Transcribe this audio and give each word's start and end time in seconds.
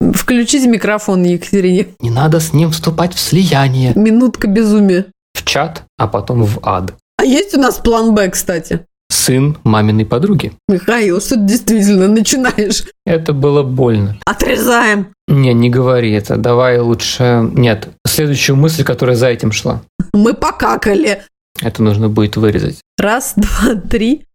Включите 0.00 0.68
микрофон 0.68 1.24
Екатерине. 1.24 1.88
Не 2.00 2.10
надо 2.10 2.40
с 2.40 2.52
ним 2.52 2.70
вступать 2.70 3.14
в 3.14 3.18
слияние. 3.18 3.92
Минутка 3.94 4.46
безумия. 4.46 5.06
В 5.34 5.44
чат, 5.44 5.82
а 5.96 6.06
потом 6.06 6.44
в 6.44 6.58
ад. 6.62 6.94
А 7.18 7.24
есть 7.24 7.54
у 7.56 7.60
нас 7.60 7.78
план 7.78 8.14
Б, 8.14 8.28
кстати? 8.30 8.86
Сын 9.10 9.56
маминой 9.64 10.04
подруги. 10.04 10.52
Михаил, 10.68 11.20
что 11.20 11.34
ты 11.34 11.42
действительно 11.42 12.08
начинаешь? 12.08 12.84
Это 13.06 13.32
было 13.32 13.62
больно. 13.62 14.18
Отрезаем. 14.24 15.08
Не, 15.26 15.54
не 15.54 15.70
говори 15.70 16.12
это. 16.12 16.36
Давай 16.36 16.78
лучше... 16.78 17.50
Нет, 17.54 17.88
следующую 18.06 18.56
мысль, 18.56 18.84
которая 18.84 19.16
за 19.16 19.28
этим 19.28 19.50
шла. 19.50 19.82
Мы 20.12 20.34
покакали. 20.34 21.22
Это 21.60 21.82
нужно 21.82 22.08
будет 22.08 22.36
вырезать. 22.36 22.80
Раз, 22.98 23.32
два, 23.36 23.74
три. 23.74 24.26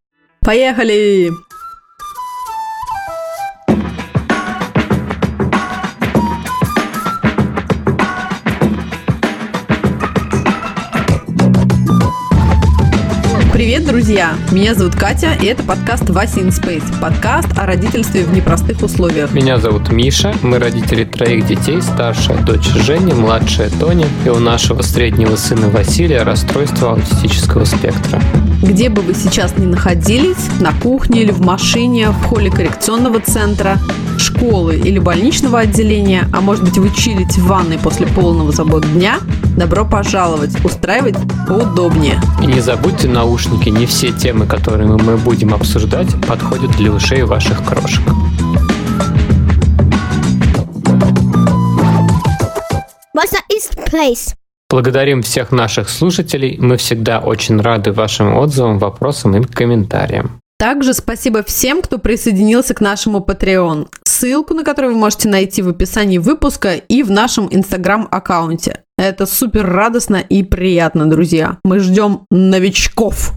Поехали! 0.41 1.31
Привет, 13.83 13.97
друзья! 13.97 14.33
Меня 14.51 14.75
зовут 14.75 14.95
Катя, 14.95 15.33
и 15.33 15.45
это 15.45 15.61
подкаст 15.61 16.09
«Вася 16.09 16.39
in 16.39 16.51
Space». 16.51 16.83
Подкаст 17.01 17.49
о 17.57 17.65
родительстве 17.65 18.23
в 18.23 18.33
непростых 18.33 18.81
условиях. 18.81 19.33
Меня 19.33 19.57
зовут 19.57 19.91
Миша, 19.91 20.33
мы 20.41 20.57
родители 20.57 21.03
троих 21.03 21.45
детей, 21.45 21.81
старшая 21.81 22.37
дочь 22.43 22.65
Женя, 22.65 23.13
младшая 23.13 23.69
Тоня, 23.69 24.07
и 24.25 24.29
у 24.29 24.39
нашего 24.39 24.83
среднего 24.83 25.35
сына 25.35 25.69
Василия 25.69 26.23
расстройство 26.23 26.91
аутистического 26.91 27.65
спектра. 27.65 28.21
Где 28.61 28.87
бы 28.87 29.01
вы 29.01 29.13
сейчас 29.13 29.57
ни 29.57 29.65
находились, 29.65 30.37
на 30.61 30.71
кухне 30.71 31.23
или 31.23 31.31
в 31.31 31.41
машине, 31.41 32.11
в 32.11 32.23
холле 32.23 32.49
коррекционного 32.49 33.19
центра, 33.19 33.77
школы 34.17 34.77
или 34.77 34.99
больничного 34.99 35.59
отделения, 35.59 36.29
а 36.31 36.39
может 36.39 36.63
быть 36.63 36.77
вы 36.77 36.89
чилите 36.95 37.41
в 37.41 37.47
ванной 37.47 37.77
после 37.77 38.07
полного 38.07 38.53
забот 38.53 38.89
дня, 38.93 39.17
добро 39.57 39.85
пожаловать, 39.85 40.63
устраивать 40.63 41.15
поудобнее. 41.47 42.19
И 42.41 42.45
не 42.45 42.61
забудьте 42.61 43.07
наушники, 43.07 43.69
не 43.73 43.85
все 43.85 44.11
темы, 44.11 44.45
которые 44.45 44.87
мы 44.87 45.17
будем 45.17 45.53
обсуждать, 45.53 46.07
подходят 46.27 46.71
для 46.77 46.91
ушей 46.91 47.23
ваших 47.23 47.63
крошек. 47.65 48.03
What's 53.15 53.33
is 53.51 53.69
place? 53.91 54.35
Благодарим 54.69 55.21
всех 55.21 55.51
наших 55.51 55.89
слушателей. 55.89 56.57
Мы 56.59 56.77
всегда 56.77 57.19
очень 57.19 57.59
рады 57.61 57.91
вашим 57.91 58.35
отзывам, 58.35 58.79
вопросам 58.79 59.35
и 59.35 59.43
комментариям. 59.43 60.42
Также 60.63 60.93
спасибо 60.93 61.43
всем, 61.43 61.81
кто 61.81 61.97
присоединился 61.97 62.73
к 62.73 62.79
нашему 62.79 63.19
Patreon. 63.19 63.89
Ссылку 64.05 64.53
на 64.53 64.63
который 64.63 64.91
вы 64.91 64.95
можете 64.95 65.27
найти 65.27 65.61
в 65.61 65.67
описании 65.67 66.19
выпуска 66.19 66.75
и 66.75 67.03
в 67.03 67.11
нашем 67.11 67.49
Инстаграм-аккаунте. 67.51 68.83
Это 68.97 69.25
супер 69.25 69.65
радостно 69.69 70.15
и 70.15 70.41
приятно, 70.41 71.09
друзья. 71.09 71.57
Мы 71.65 71.79
ждем 71.79 72.27
новичков. 72.31 73.33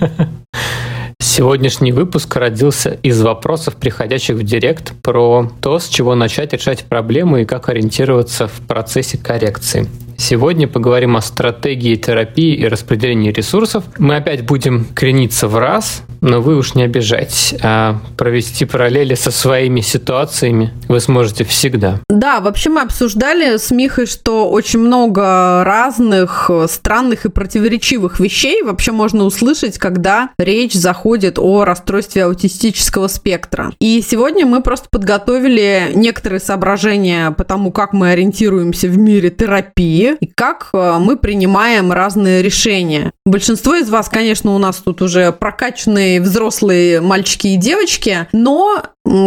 Сегодняшний 1.36 1.92
выпуск 1.92 2.34
родился 2.36 2.98
из 3.02 3.20
вопросов, 3.20 3.76
приходящих 3.76 4.36
в 4.36 4.42
директ, 4.42 4.94
про 5.02 5.52
то, 5.60 5.78
с 5.78 5.86
чего 5.86 6.14
начать 6.14 6.54
решать 6.54 6.84
проблемы 6.84 7.42
и 7.42 7.44
как 7.44 7.68
ориентироваться 7.68 8.48
в 8.48 8.66
процессе 8.66 9.18
коррекции. 9.18 9.86
Сегодня 10.16 10.66
поговорим 10.66 11.14
о 11.16 11.20
стратегии 11.20 11.94
терапии 11.96 12.54
и 12.54 12.66
распределении 12.66 13.32
ресурсов. 13.32 13.84
Мы 13.98 14.16
опять 14.16 14.46
будем 14.46 14.86
крениться 14.94 15.46
в 15.46 15.58
раз, 15.58 16.04
но 16.22 16.40
вы 16.40 16.56
уж 16.56 16.74
не 16.74 16.84
обижайтесь. 16.84 17.54
А 17.62 17.98
провести 18.16 18.64
параллели 18.64 19.14
со 19.14 19.30
своими 19.30 19.82
ситуациями 19.82 20.72
вы 20.88 21.00
сможете 21.00 21.44
всегда. 21.44 22.00
Да, 22.08 22.40
вообще 22.40 22.70
мы 22.70 22.80
обсуждали 22.80 23.58
с 23.58 23.70
Михой, 23.70 24.06
что 24.06 24.48
очень 24.50 24.78
много 24.78 25.62
разных 25.64 26.50
странных 26.68 27.26
и 27.26 27.28
противоречивых 27.28 28.18
вещей 28.18 28.62
вообще 28.62 28.92
можно 28.92 29.24
услышать, 29.24 29.76
когда 29.76 30.30
речь 30.38 30.72
заходит 30.72 31.25
о 31.38 31.64
расстройстве 31.64 32.24
аутистического 32.24 33.08
спектра. 33.08 33.72
И 33.80 34.02
сегодня 34.06 34.46
мы 34.46 34.62
просто 34.62 34.88
подготовили 34.90 35.92
некоторые 35.94 36.40
соображения 36.40 37.30
по 37.32 37.44
тому, 37.44 37.72
как 37.72 37.92
мы 37.92 38.10
ориентируемся 38.10 38.88
в 38.88 38.96
мире 38.98 39.30
терапии, 39.30 40.16
и 40.20 40.26
как 40.26 40.70
э, 40.72 40.96
мы 40.98 41.16
принимаем 41.16 41.92
разные 41.92 42.42
решения. 42.42 43.12
Большинство 43.24 43.74
из 43.74 43.88
вас, 43.90 44.08
конечно, 44.08 44.54
у 44.54 44.58
нас 44.58 44.76
тут 44.76 45.02
уже 45.02 45.32
прокачанные 45.32 46.20
взрослые 46.20 47.00
мальчики 47.00 47.48
и 47.48 47.56
девочки, 47.56 48.28
но 48.32 48.82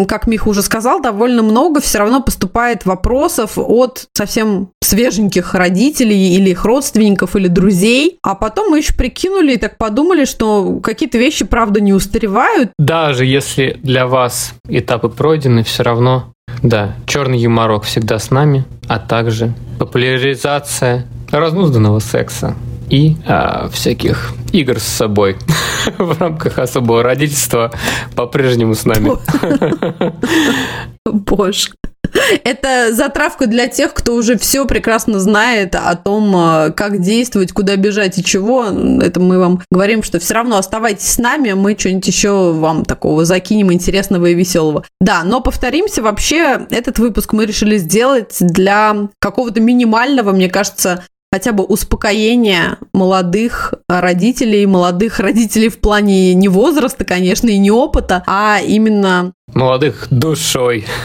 как 0.08 0.28
Миха 0.28 0.50
уже 0.50 0.62
сказал, 0.62 1.02
довольно 1.02 1.44
много 1.44 1.82
все 1.82 2.00
равно 2.00 2.22
поступает 2.22 2.86
вопросов 2.86 3.54
от 3.58 4.08
совсем 4.14 4.70
свеженьких 4.84 5.54
родителей 5.54 6.36
или 6.36 6.52
их 6.52 6.66
родственников 6.66 7.36
или 7.36 7.48
друзей. 7.48 8.20
А 8.24 8.36
потом 8.36 8.72
мы 8.72 8.80
еще 8.80 8.94
прикинули 8.94 9.54
и 9.54 9.58
так 9.58 9.78
подумали, 9.78 10.26
что 10.26 10.80
какие-то 10.82 11.18
вещи, 11.18 11.46
правда, 11.46 11.80
не 11.80 11.94
устаревают. 11.94 12.72
Даже 12.78 13.26
если 13.26 13.80
для 13.82 14.08
вас 14.08 14.54
этапы 14.68 15.10
пройдены, 15.10 15.64
все 15.64 15.84
равно 15.84 16.34
да, 16.64 16.96
черный 17.06 17.40
юморок 17.40 17.84
всегда 17.84 18.20
с 18.20 18.32
нами, 18.32 18.66
а 18.88 19.00
также 19.00 19.54
популяризация 19.78 21.06
разнузданного 21.32 22.00
секса 22.00 22.56
и 22.90 23.16
а, 23.28 23.70
всяких 23.70 24.34
игр 24.52 24.80
с 24.80 24.84
собой 24.84 25.38
в 25.98 26.20
рамках 26.20 26.60
особого 26.60 27.04
родительства 27.04 27.72
по-прежнему 28.16 28.76
с 28.76 28.86
нами. 28.86 29.12
Боже. 31.06 31.70
Это 32.44 32.94
затравка 32.94 33.46
для 33.48 33.68
тех, 33.68 33.94
кто 33.94 34.16
уже 34.16 34.38
все 34.38 34.66
прекрасно 34.66 35.20
знает 35.20 35.76
о 35.76 35.96
том, 35.96 36.36
э, 36.36 36.72
как 36.72 37.00
действовать, 37.02 37.52
куда 37.52 37.76
бежать 37.76 38.18
и 38.18 38.24
чего. 38.24 38.66
Это 39.02 39.20
мы 39.20 39.40
вам 39.40 39.62
говорим, 39.72 40.04
что 40.04 40.20
все 40.20 40.34
равно 40.34 40.58
оставайтесь 40.58 41.08
с 41.08 41.18
нами, 41.18 41.54
мы 41.54 41.76
что-нибудь 41.78 42.08
еще 42.08 42.54
вам 42.54 42.86
такого 42.86 43.26
закинем 43.26 43.72
интересного 43.72 44.28
и 44.28 44.34
веселого. 44.34 44.84
Да, 45.00 45.24
но 45.24 45.42
повторимся, 45.42 46.02
вообще 46.02 46.66
этот 46.72 47.00
выпуск 47.00 47.34
мы 47.34 47.46
решили 47.46 47.78
сделать 47.78 48.36
для 48.40 49.10
какого-то 49.20 49.62
минимального, 49.62 50.32
мне 50.32 50.50
кажется, 50.50 51.04
хотя 51.32 51.52
бы 51.52 51.64
успокоения 51.64 52.78
молодых 52.94 53.74
родителей, 53.88 54.66
молодых 54.66 55.20
родителей 55.20 55.70
в 55.70 55.80
плане 55.80 56.34
не 56.34 56.48
возраста, 56.48 57.06
конечно, 57.06 57.48
и 57.48 57.58
не 57.58 57.72
опыта, 57.72 58.24
а 58.26 58.60
именно... 58.66 59.34
Молодых 59.54 60.08
душой. 60.10 60.86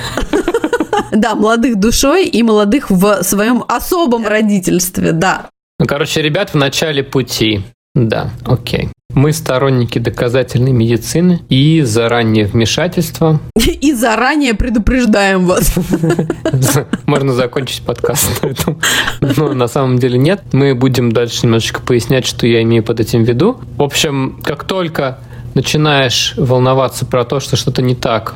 Да, 1.12 1.36
молодых 1.36 1.76
душой 1.76 2.26
и 2.26 2.42
молодых 2.42 2.90
в 2.90 3.22
своем 3.22 3.64
особом 3.68 4.26
родительстве, 4.26 5.12
да. 5.12 5.48
Ну, 5.78 5.86
короче, 5.86 6.22
ребят 6.22 6.50
в 6.50 6.54
начале 6.56 7.04
пути. 7.04 7.62
Да, 7.94 8.30
окей. 8.44 8.88
Мы 9.14 9.32
сторонники 9.32 10.00
доказательной 10.00 10.72
медицины 10.72 11.42
и 11.48 11.82
заранее 11.82 12.46
вмешательства. 12.46 13.40
И 13.80 13.92
заранее 13.92 14.54
предупреждаем 14.54 15.46
вас. 15.46 15.74
Можно 17.06 17.32
закончить 17.32 17.82
подкаст 17.82 18.42
на 18.42 18.48
этом. 18.48 18.80
Но 19.20 19.52
на 19.52 19.68
самом 19.68 19.98
деле 19.98 20.18
нет. 20.18 20.42
Мы 20.52 20.74
будем 20.74 21.12
дальше 21.12 21.40
немножечко 21.44 21.80
пояснять, 21.80 22.26
что 22.26 22.46
я 22.46 22.62
имею 22.62 22.82
под 22.82 22.98
этим 22.98 23.24
в 23.24 23.28
виду. 23.28 23.60
В 23.76 23.82
общем, 23.82 24.40
как 24.42 24.64
только 24.64 25.18
начинаешь 25.54 26.34
волноваться 26.36 27.06
про 27.06 27.24
то, 27.24 27.38
что 27.38 27.56
что-то 27.56 27.82
не 27.82 27.94
так, 27.94 28.34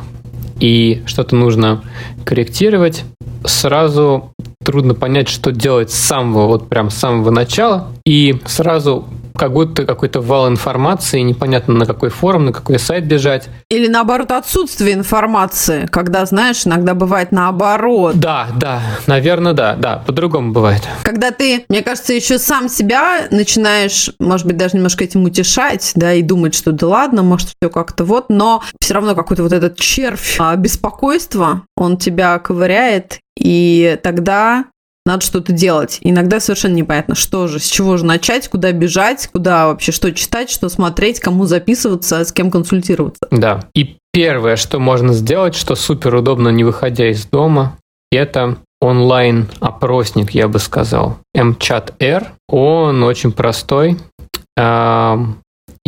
и 0.61 1.03
что-то 1.07 1.35
нужно 1.35 1.83
корректировать, 2.25 3.05
сразу 3.45 4.33
трудно 4.65 4.95
понять, 4.95 5.29
что 5.29 5.51
делать 5.51 5.91
с 5.91 5.99
самого, 5.99 6.47
вот 6.47 6.69
прям 6.69 6.91
с 6.91 6.95
самого 6.95 7.31
начала, 7.31 7.89
и 8.05 8.41
сразу 8.47 9.07
как 9.39 9.53
будто 9.53 9.85
какой-то 9.85 10.21
вал 10.21 10.49
информации, 10.49 11.21
непонятно 11.21 11.75
на 11.75 11.87
какой 11.87 12.11
форум, 12.11 12.47
на 12.47 12.53
какой 12.53 12.79
сайт 12.79 13.07
бежать. 13.07 13.49
Или 13.71 13.87
наоборот, 13.87 14.33
отсутствие 14.33 14.95
информации, 14.95 15.87
когда, 15.87 16.27
знаешь, 16.27 16.67
иногда 16.67 16.95
бывает 16.95 17.33
наоборот. 17.33 18.17
Да, 18.17 18.49
да, 18.57 18.83
наверное, 19.07 19.53
да, 19.53 19.77
да, 19.77 20.03
по-другому 20.05 20.53
бывает. 20.53 20.83
Когда 21.05 21.31
ты, 21.31 21.65
мне 21.69 21.83
кажется, 21.83 22.13
еще 22.13 22.39
сам 22.39 22.69
себя 22.69 23.29
начинаешь, 23.31 24.11
может 24.19 24.47
быть, 24.47 24.57
даже 24.57 24.77
немножко 24.77 25.05
этим 25.05 25.25
утешать, 25.25 25.93
да, 25.95 26.13
и 26.13 26.23
думать, 26.23 26.55
что 26.55 26.73
да 26.73 26.89
ладно, 26.89 27.23
может, 27.23 27.51
все 27.61 27.71
как-то 27.71 28.05
вот, 28.05 28.27
но 28.29 28.63
все 28.81 28.95
равно 28.95 29.15
какой-то 29.15 29.45
вот 29.45 29.53
этот 29.53 29.79
червь 29.79 30.37
а, 30.41 30.57
беспокойства, 30.57 31.63
он 31.77 31.97
тебя 31.97 32.39
ковыряет, 32.41 33.21
и 33.39 33.99
тогда 34.03 34.65
надо 35.09 35.25
что-то 35.25 35.53
делать. 35.53 35.99
Иногда 36.03 36.39
совершенно 36.39 36.75
непонятно, 36.75 37.15
что 37.15 37.49
же, 37.49 37.59
с 37.59 37.67
чего 37.67 37.97
же 37.97 38.05
начать, 38.05 38.49
куда 38.49 38.73
бежать, 38.73 39.29
куда 39.33 39.67
вообще 39.67 39.91
что 39.91 40.13
читать, 40.13 40.51
что 40.51 40.69
смотреть, 40.69 41.19
кому 41.19 41.47
записываться, 41.47 42.25
с 42.25 42.33
кем 42.33 42.51
консультироваться. 42.51 43.27
Да. 43.31 43.65
И 43.75 43.97
первое, 44.13 44.57
что 44.57 44.79
можно 44.79 45.15
сделать, 45.15 45.55
что 45.55 45.75
супер 45.75 46.15
удобно, 46.15 46.51
не 46.51 46.63
выходя 46.63 47.11
из 47.11 47.25
дома, 47.25 47.79
это 48.13 48.59
онлайн-опросник, 48.81 50.31
я 50.33 50.47
бы 50.47 50.59
сказал. 50.59 51.19
MChat 51.37 51.95
R. 51.99 52.27
Он 52.49 53.03
очень 53.03 53.33
простой. 53.33 53.97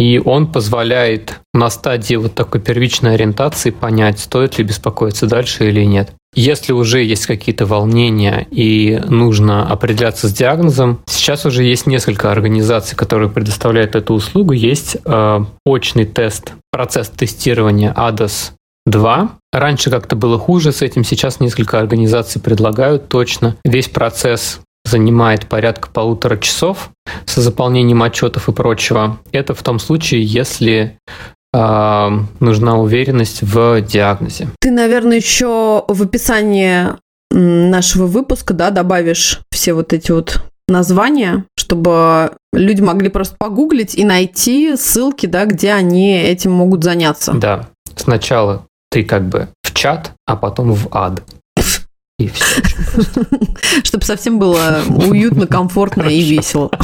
И 0.01 0.19
он 0.19 0.47
позволяет 0.47 1.41
на 1.53 1.69
стадии 1.69 2.15
вот 2.15 2.35
такой 2.35 2.63
первичной 2.63 3.17
ориентации 3.17 3.69
понять, 3.69 4.19
стоит 4.19 4.57
ли 4.57 4.65
беспокоиться 4.65 5.27
дальше 5.27 5.69
или 5.69 5.85
нет. 5.85 6.13
Если 6.35 6.73
уже 6.73 7.05
есть 7.05 7.27
какие-то 7.27 7.67
волнения 7.67 8.47
и 8.51 8.99
нужно 9.09 9.69
определяться 9.69 10.29
с 10.29 10.33
диагнозом, 10.33 11.01
сейчас 11.05 11.45
уже 11.45 11.65
есть 11.65 11.87
несколько 11.87 12.33
организаций, 12.33 12.97
которые 12.97 13.29
предоставляют 13.29 13.95
эту 13.95 14.15
услугу. 14.15 14.55
Есть 14.55 14.97
э, 15.05 15.45
очный 15.67 16.07
тест, 16.07 16.55
процесс 16.73 17.11
тестирования 17.11 17.93
ADAS 17.93 18.53
2. 18.87 19.33
Раньше 19.53 19.91
как-то 19.91 20.17
было 20.17 20.39
хуже 20.39 20.73
с 20.73 20.81
этим, 20.81 21.05
сейчас 21.05 21.41
несколько 21.41 21.79
организаций 21.79 22.41
предлагают 22.41 23.11
точно. 23.11 23.57
Весь 23.65 23.89
процесс 23.89 24.61
занимает 24.91 25.47
порядка 25.47 25.89
полутора 25.91 26.37
часов 26.37 26.91
с 27.25 27.37
заполнением 27.37 28.03
отчетов 28.03 28.49
и 28.49 28.53
прочего. 28.53 29.19
Это 29.33 29.55
в 29.55 29.63
том 29.63 29.79
случае, 29.79 30.23
если 30.23 30.99
э, 31.55 32.09
нужна 32.41 32.79
уверенность 32.79 33.43
в 33.43 33.81
диагнозе. 33.81 34.49
Ты, 34.61 34.71
наверное, 34.71 35.17
еще 35.17 35.85
в 35.87 36.03
описании 36.03 36.89
нашего 37.31 38.07
выпуска 38.07 38.55
да, 38.55 38.71
добавишь 38.71 39.41
все 39.51 39.73
вот 39.73 39.93
эти 39.93 40.11
вот 40.11 40.43
названия, 40.69 41.45
чтобы 41.57 42.33
люди 42.53 42.81
могли 42.81 43.09
просто 43.09 43.37
погуглить 43.39 43.95
и 43.95 44.05
найти 44.05 44.77
ссылки, 44.77 45.27
да, 45.27 45.45
где 45.45 45.73
они 45.73 46.17
этим 46.17 46.53
могут 46.53 46.85
заняться. 46.85 47.33
Да. 47.33 47.69
Сначала 47.97 48.67
ты 48.91 49.05
как 49.05 49.29
бы 49.29 49.49
в 49.63 49.75
чат, 49.75 50.13
а 50.27 50.37
потом 50.37 50.73
в 50.73 50.89
ад. 50.93 51.23
И 52.21 52.29
все. 52.29 52.63
Чтобы 53.83 54.05
совсем 54.05 54.39
было 54.39 54.83
уютно, 54.89 55.47
комфортно 55.47 56.03
и 56.03 56.21
весело. 56.21 56.71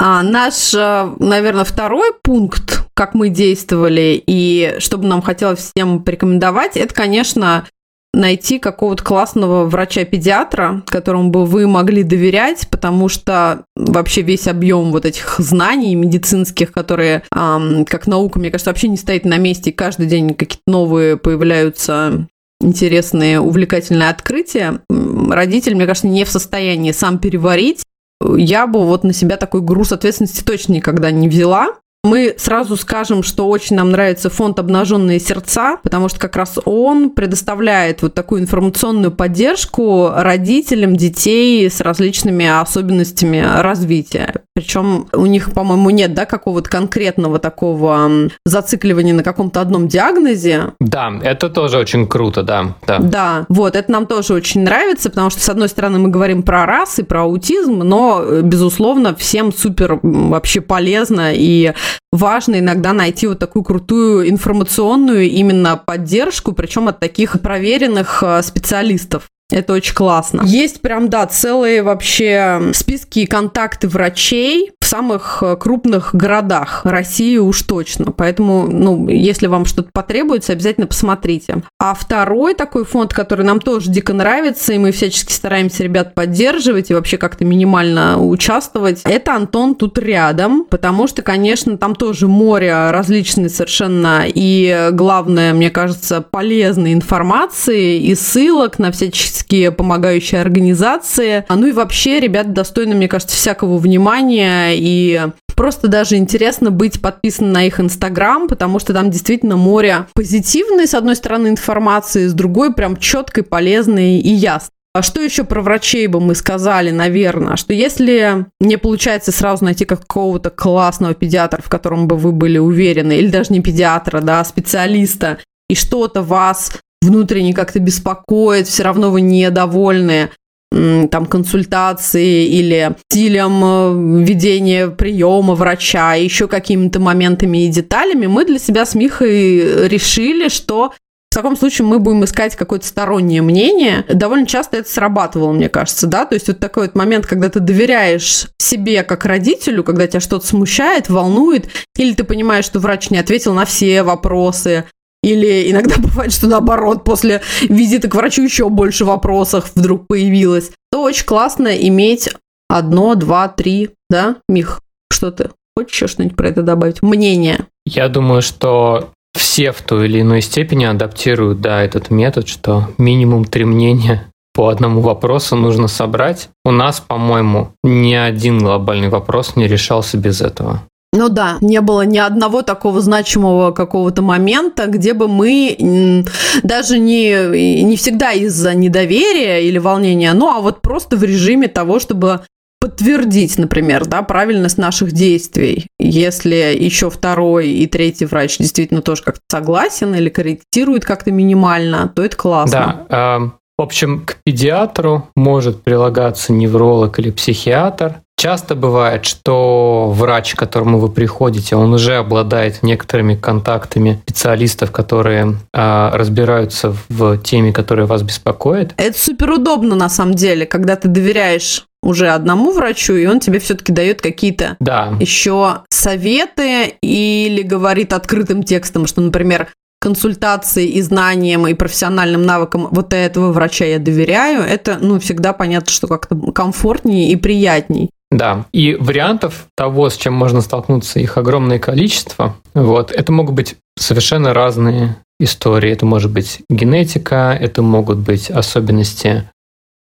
А 0.00 0.22
наш, 0.22 0.74
э, 0.74 1.12
наверное, 1.18 1.64
второй 1.64 2.12
пункт, 2.22 2.84
как 2.94 3.14
мы 3.14 3.30
действовали, 3.30 4.22
и 4.24 4.76
что 4.78 4.96
бы 4.96 5.08
нам 5.08 5.22
хотелось 5.22 5.72
всем 5.74 6.04
порекомендовать, 6.04 6.76
это, 6.76 6.94
конечно, 6.94 7.66
найти 8.14 8.60
какого-то 8.60 9.02
классного 9.02 9.64
врача-педиатра, 9.64 10.84
которому 10.86 11.30
бы 11.30 11.44
вы 11.44 11.66
могли 11.66 12.04
доверять, 12.04 12.68
потому 12.70 13.08
что 13.08 13.64
вообще 13.74 14.22
весь 14.22 14.46
объем 14.46 14.92
вот 14.92 15.04
этих 15.04 15.34
знаний 15.38 15.96
медицинских, 15.96 16.70
которые, 16.70 17.24
эм, 17.34 17.84
как 17.84 18.06
наука, 18.06 18.38
мне 18.38 18.52
кажется, 18.52 18.70
вообще 18.70 18.86
не 18.86 18.96
стоит 18.96 19.24
на 19.24 19.36
месте, 19.36 19.70
и 19.70 19.74
каждый 19.74 20.06
день 20.06 20.34
какие-то 20.34 20.62
новые 20.68 21.16
появляются 21.16 22.28
интересные, 22.60 23.40
увлекательные 23.40 24.08
открытия, 24.08 24.80
родитель, 24.88 25.74
мне 25.74 25.86
кажется, 25.86 26.08
не 26.08 26.24
в 26.24 26.30
состоянии 26.30 26.92
сам 26.92 27.18
переварить. 27.18 27.82
Я 28.20 28.66
бы 28.66 28.84
вот 28.84 29.04
на 29.04 29.12
себя 29.12 29.36
такой 29.36 29.60
груз 29.60 29.92
ответственности 29.92 30.42
точно 30.42 30.74
никогда 30.74 31.10
не 31.10 31.28
взяла. 31.28 31.68
Мы 32.04 32.34
сразу 32.38 32.76
скажем, 32.76 33.24
что 33.24 33.48
очень 33.48 33.74
нам 33.74 33.90
нравится 33.90 34.30
фонд 34.30 34.60
«Обнаженные 34.60 35.18
сердца», 35.18 35.78
потому 35.82 36.08
что 36.08 36.20
как 36.20 36.36
раз 36.36 36.56
он 36.64 37.10
предоставляет 37.10 38.02
вот 38.02 38.14
такую 38.14 38.40
информационную 38.40 39.10
поддержку 39.10 40.10
родителям 40.14 40.96
детей 40.96 41.68
с 41.68 41.80
различными 41.80 42.46
особенностями 42.46 43.44
развития. 43.60 44.32
Причем 44.54 45.08
у 45.12 45.26
них, 45.26 45.52
по-моему, 45.52 45.90
нет 45.90 46.14
да, 46.14 46.24
какого-то 46.24 46.70
конкретного 46.70 47.40
такого 47.40 48.30
зацикливания 48.44 49.14
на 49.14 49.24
каком-то 49.24 49.60
одном 49.60 49.88
диагнозе. 49.88 50.74
Да, 50.80 51.12
это 51.22 51.48
тоже 51.48 51.78
очень 51.78 52.06
круто, 52.06 52.42
да, 52.42 52.76
да. 52.86 52.98
Да, 52.98 53.46
вот, 53.48 53.74
это 53.74 53.90
нам 53.90 54.06
тоже 54.06 54.34
очень 54.34 54.62
нравится, 54.62 55.10
потому 55.10 55.30
что, 55.30 55.40
с 55.40 55.48
одной 55.48 55.68
стороны, 55.68 55.98
мы 55.98 56.08
говорим 56.10 56.44
про 56.44 56.64
расы, 56.64 57.02
про 57.02 57.22
аутизм, 57.22 57.78
но, 57.78 58.24
безусловно, 58.42 59.14
всем 59.16 59.52
супер 59.52 59.98
вообще 60.02 60.60
полезно 60.60 61.32
и 61.34 61.72
важно 62.12 62.58
иногда 62.58 62.92
найти 62.92 63.26
вот 63.26 63.38
такую 63.38 63.62
крутую 63.62 64.28
информационную 64.28 65.24
именно 65.30 65.76
поддержку, 65.76 66.52
причем 66.52 66.88
от 66.88 67.00
таких 67.00 67.40
проверенных 67.40 68.22
э, 68.22 68.42
специалистов. 68.42 69.28
Это 69.50 69.72
очень 69.72 69.94
классно. 69.94 70.42
Есть 70.44 70.82
прям, 70.82 71.08
да, 71.08 71.26
целые 71.26 71.82
вообще 71.82 72.70
списки 72.74 73.20
и 73.20 73.26
контакты 73.26 73.88
врачей 73.88 74.72
в 74.78 74.84
самых 74.84 75.42
э, 75.42 75.56
крупных 75.56 76.14
городах 76.14 76.82
России 76.84 77.38
уж 77.38 77.62
точно. 77.62 78.12
Поэтому, 78.12 78.66
ну, 78.68 79.08
если 79.08 79.46
вам 79.46 79.64
что-то 79.64 79.88
потребуется, 79.92 80.52
обязательно 80.52 80.86
посмотрите. 80.86 81.62
А 81.78 81.94
второй 81.94 82.54
такой 82.54 82.84
фонд, 82.84 83.14
который 83.14 83.44
нам 83.44 83.60
тоже 83.60 83.90
дико 83.90 84.12
нравится, 84.12 84.74
и 84.74 84.78
мы 84.78 84.92
всячески 84.92 85.32
стараемся 85.32 85.82
ребят 85.82 86.14
поддерживать 86.14 86.90
и 86.90 86.94
вообще 86.94 87.16
как-то 87.16 87.46
минимально 87.46 88.22
участвовать, 88.22 89.00
это 89.04 89.34
Антон 89.34 89.74
тут 89.74 89.98
рядом, 89.98 90.66
потому 90.68 91.06
что, 91.06 91.22
конечно, 91.22 91.78
там 91.78 91.94
тоже 91.94 92.28
море 92.28 92.90
различной 92.90 93.48
совершенно 93.48 94.24
и, 94.26 94.88
главное, 94.92 95.54
мне 95.54 95.70
кажется, 95.70 96.20
полезной 96.20 96.92
информации 96.92 97.98
и 97.98 98.14
ссылок 98.14 98.78
на 98.78 98.92
всяческие 98.92 99.37
всяческие 99.38 99.70
помогающие 99.70 100.40
организации. 100.40 101.44
Ну 101.48 101.66
и 101.66 101.72
вообще, 101.72 102.20
ребята 102.20 102.50
достойны, 102.50 102.94
мне 102.94 103.08
кажется, 103.08 103.36
всякого 103.36 103.78
внимания 103.78 104.72
и 104.74 105.28
просто 105.54 105.88
даже 105.88 106.16
интересно 106.16 106.70
быть 106.70 107.00
подписанным 107.00 107.52
на 107.52 107.64
их 107.64 107.80
инстаграм, 107.80 108.48
потому 108.48 108.78
что 108.78 108.92
там 108.92 109.10
действительно 109.10 109.56
море 109.56 110.06
позитивной, 110.14 110.86
с 110.86 110.94
одной 110.94 111.16
стороны, 111.16 111.48
информации, 111.48 112.26
с 112.26 112.32
другой 112.32 112.72
прям 112.72 112.96
четкой, 112.96 113.44
полезной 113.44 114.18
и 114.18 114.30
ясной. 114.30 114.70
А 114.94 115.02
что 115.02 115.20
еще 115.20 115.44
про 115.44 115.60
врачей 115.60 116.06
бы 116.06 116.18
мы 116.20 116.34
сказали, 116.34 116.90
наверное, 116.90 117.56
что 117.56 117.72
если 117.72 118.46
не 118.58 118.78
получается 118.78 119.30
сразу 119.30 119.64
найти 119.64 119.84
какого-то 119.84 120.50
классного 120.50 121.14
педиатра, 121.14 121.62
в 121.62 121.68
котором 121.68 122.08
бы 122.08 122.16
вы 122.16 122.32
были 122.32 122.58
уверены, 122.58 123.18
или 123.18 123.28
даже 123.28 123.52
не 123.52 123.60
педиатра, 123.60 124.20
да, 124.20 124.40
а 124.40 124.44
специалиста, 124.44 125.38
и 125.68 125.74
что-то 125.74 126.22
вас 126.22 126.72
внутренне 127.02 127.54
как-то 127.54 127.78
беспокоит, 127.78 128.66
все 128.66 128.82
равно 128.82 129.10
вы 129.10 129.20
недовольны 129.20 130.30
там 130.70 131.26
консультации 131.26 132.46
или 132.46 132.94
стилем 133.10 133.62
э, 133.64 134.24
ведения 134.24 134.88
приема 134.88 135.54
врача, 135.54 136.14
еще 136.14 136.46
какими-то 136.46 137.00
моментами 137.00 137.64
и 137.64 137.68
деталями, 137.68 138.26
мы 138.26 138.44
для 138.44 138.58
себя 138.58 138.84
с 138.84 138.94
Михой 138.94 139.88
решили, 139.88 140.48
что 140.48 140.92
в 141.30 141.34
таком 141.34 141.56
случае 141.56 141.86
мы 141.86 141.98
будем 141.98 142.24
искать 142.24 142.56
какое-то 142.56 142.86
стороннее 142.86 143.42
мнение. 143.42 144.04
Довольно 144.08 144.46
часто 144.46 144.78
это 144.78 144.90
срабатывало, 144.90 145.52
мне 145.52 145.68
кажется, 145.68 146.06
да, 146.06 146.24
то 146.24 146.34
есть 146.34 146.48
вот 146.48 146.58
такой 146.58 146.86
вот 146.86 146.94
момент, 146.94 147.26
когда 147.26 147.48
ты 147.50 147.60
доверяешь 147.60 148.46
себе 148.58 149.02
как 149.02 149.24
родителю, 149.24 149.84
когда 149.84 150.06
тебя 150.06 150.20
что-то 150.20 150.46
смущает, 150.46 151.10
волнует, 151.10 151.68
или 151.96 152.14
ты 152.14 152.24
понимаешь, 152.24 152.64
что 152.64 152.80
врач 152.80 153.10
не 153.10 153.18
ответил 153.18 153.52
на 153.52 153.66
все 153.66 154.02
вопросы, 154.02 154.84
или 155.22 155.70
иногда 155.70 155.96
бывает, 155.98 156.32
что 156.32 156.46
наоборот, 156.46 157.04
после 157.04 157.42
визита 157.62 158.08
к 158.08 158.14
врачу 158.14 158.42
еще 158.42 158.68
больше 158.68 159.04
вопросов 159.04 159.72
вдруг 159.74 160.06
появилось. 160.06 160.70
То 160.90 161.02
очень 161.02 161.26
классно 161.26 161.68
иметь 161.68 162.30
одно, 162.68 163.14
два, 163.14 163.48
три, 163.48 163.90
да, 164.10 164.36
Мих? 164.48 164.80
Что 165.12 165.30
ты? 165.30 165.50
Хочешь 165.76 165.94
еще 165.94 166.06
что-нибудь 166.08 166.36
про 166.36 166.48
это 166.48 166.62
добавить? 166.62 167.02
Мнение. 167.02 167.66
Я 167.86 168.08
думаю, 168.08 168.42
что 168.42 169.10
все 169.34 169.72
в 169.72 169.82
той 169.82 170.06
или 170.06 170.20
иной 170.20 170.42
степени 170.42 170.84
адаптируют, 170.84 171.60
да, 171.60 171.82
этот 171.82 172.10
метод, 172.10 172.48
что 172.48 172.88
минимум 172.98 173.44
три 173.44 173.64
мнения 173.64 174.30
по 174.54 174.68
одному 174.68 175.00
вопросу 175.00 175.54
нужно 175.54 175.86
собрать. 175.86 176.48
У 176.64 176.72
нас, 176.72 177.00
по-моему, 177.00 177.72
ни 177.84 178.14
один 178.14 178.58
глобальный 178.58 179.08
вопрос 179.08 179.54
не 179.54 179.68
решался 179.68 180.18
без 180.18 180.40
этого. 180.40 180.82
Ну 181.12 181.28
да, 181.30 181.56
не 181.60 181.80
было 181.80 182.02
ни 182.02 182.18
одного 182.18 182.62
такого 182.62 183.00
значимого 183.00 183.72
какого-то 183.72 184.20
момента, 184.20 184.86
где 184.86 185.14
бы 185.14 185.26
мы 185.26 186.24
даже 186.62 186.98
не, 186.98 187.82
не 187.82 187.96
всегда 187.96 188.32
из-за 188.32 188.74
недоверия 188.74 189.60
или 189.60 189.78
волнения, 189.78 190.32
ну 190.34 190.50
а 190.50 190.60
вот 190.60 190.82
просто 190.82 191.16
в 191.16 191.24
режиме 191.24 191.68
того, 191.68 191.98
чтобы 191.98 192.42
подтвердить, 192.80 193.58
например, 193.58 194.06
да, 194.06 194.22
правильность 194.22 194.78
наших 194.78 195.12
действий. 195.12 195.88
Если 195.98 196.54
еще 196.78 197.10
второй 197.10 197.70
и 197.70 197.86
третий 197.86 198.26
врач 198.26 198.58
действительно 198.58 199.02
тоже 199.02 199.22
как-то 199.22 199.40
согласен 199.50 200.14
или 200.14 200.28
корректирует 200.28 201.04
как-то 201.04 201.32
минимально, 201.32 202.12
то 202.14 202.22
это 202.22 202.36
классно. 202.36 203.06
Да, 203.08 203.38
э, 203.38 203.50
в 203.78 203.82
общем, 203.82 204.24
к 204.24 204.36
педиатру 204.44 205.28
может 205.34 205.82
прилагаться 205.82 206.52
невролог 206.52 207.18
или 207.18 207.30
психиатр. 207.30 208.20
Часто 208.38 208.76
бывает, 208.76 209.24
что 209.24 210.12
врач, 210.14 210.54
к 210.54 210.58
которому 210.58 211.00
вы 211.00 211.08
приходите, 211.08 211.74
он 211.74 211.92
уже 211.92 212.14
обладает 212.14 212.84
некоторыми 212.84 213.34
контактами 213.34 214.20
специалистов, 214.22 214.92
которые 214.92 215.56
э, 215.74 216.10
разбираются 216.12 216.94
в 217.08 217.38
теме, 217.38 217.72
которая 217.72 218.06
вас 218.06 218.22
беспокоит. 218.22 218.94
Это 218.96 219.18
супер 219.18 219.50
удобно 219.50 219.96
на 219.96 220.08
самом 220.08 220.34
деле, 220.34 220.66
когда 220.66 220.94
ты 220.94 221.08
доверяешь 221.08 221.86
уже 222.00 222.28
одному 222.28 222.70
врачу, 222.70 223.16
и 223.16 223.26
он 223.26 223.40
тебе 223.40 223.58
все-таки 223.58 223.92
дает 223.92 224.22
какие-то 224.22 224.76
да. 224.78 225.14
еще 225.18 225.80
советы 225.90 226.94
или 227.02 227.62
говорит 227.62 228.12
открытым 228.12 228.62
текстом, 228.62 229.08
что, 229.08 229.20
например, 229.20 229.66
консультации 230.00 230.86
и 230.86 231.02
знаниям 231.02 231.66
и 231.66 231.74
профессиональным 231.74 232.44
навыкам 232.46 232.86
вот 232.92 233.12
этого 233.12 233.50
врача 233.50 233.84
я 233.84 233.98
доверяю, 233.98 234.62
это, 234.62 234.98
ну, 235.00 235.18
всегда 235.18 235.52
понятно, 235.52 235.90
что 235.90 236.06
как-то 236.06 236.36
комфортнее 236.52 237.32
и 237.32 237.36
приятней. 237.36 238.10
Да, 238.30 238.66
и 238.72 238.94
вариантов 238.94 239.66
того, 239.74 240.10
с 240.10 240.16
чем 240.16 240.34
можно 240.34 240.60
столкнуться, 240.60 241.18
их 241.18 241.38
огромное 241.38 241.78
количество. 241.78 242.56
Вот. 242.74 243.10
Это 243.10 243.32
могут 243.32 243.54
быть 243.54 243.76
совершенно 243.98 244.52
разные 244.52 245.16
истории. 245.40 245.90
Это 245.90 246.04
может 246.04 246.30
быть 246.30 246.60
генетика, 246.68 247.56
это 247.58 247.80
могут 247.80 248.18
быть 248.18 248.50
особенности 248.50 249.48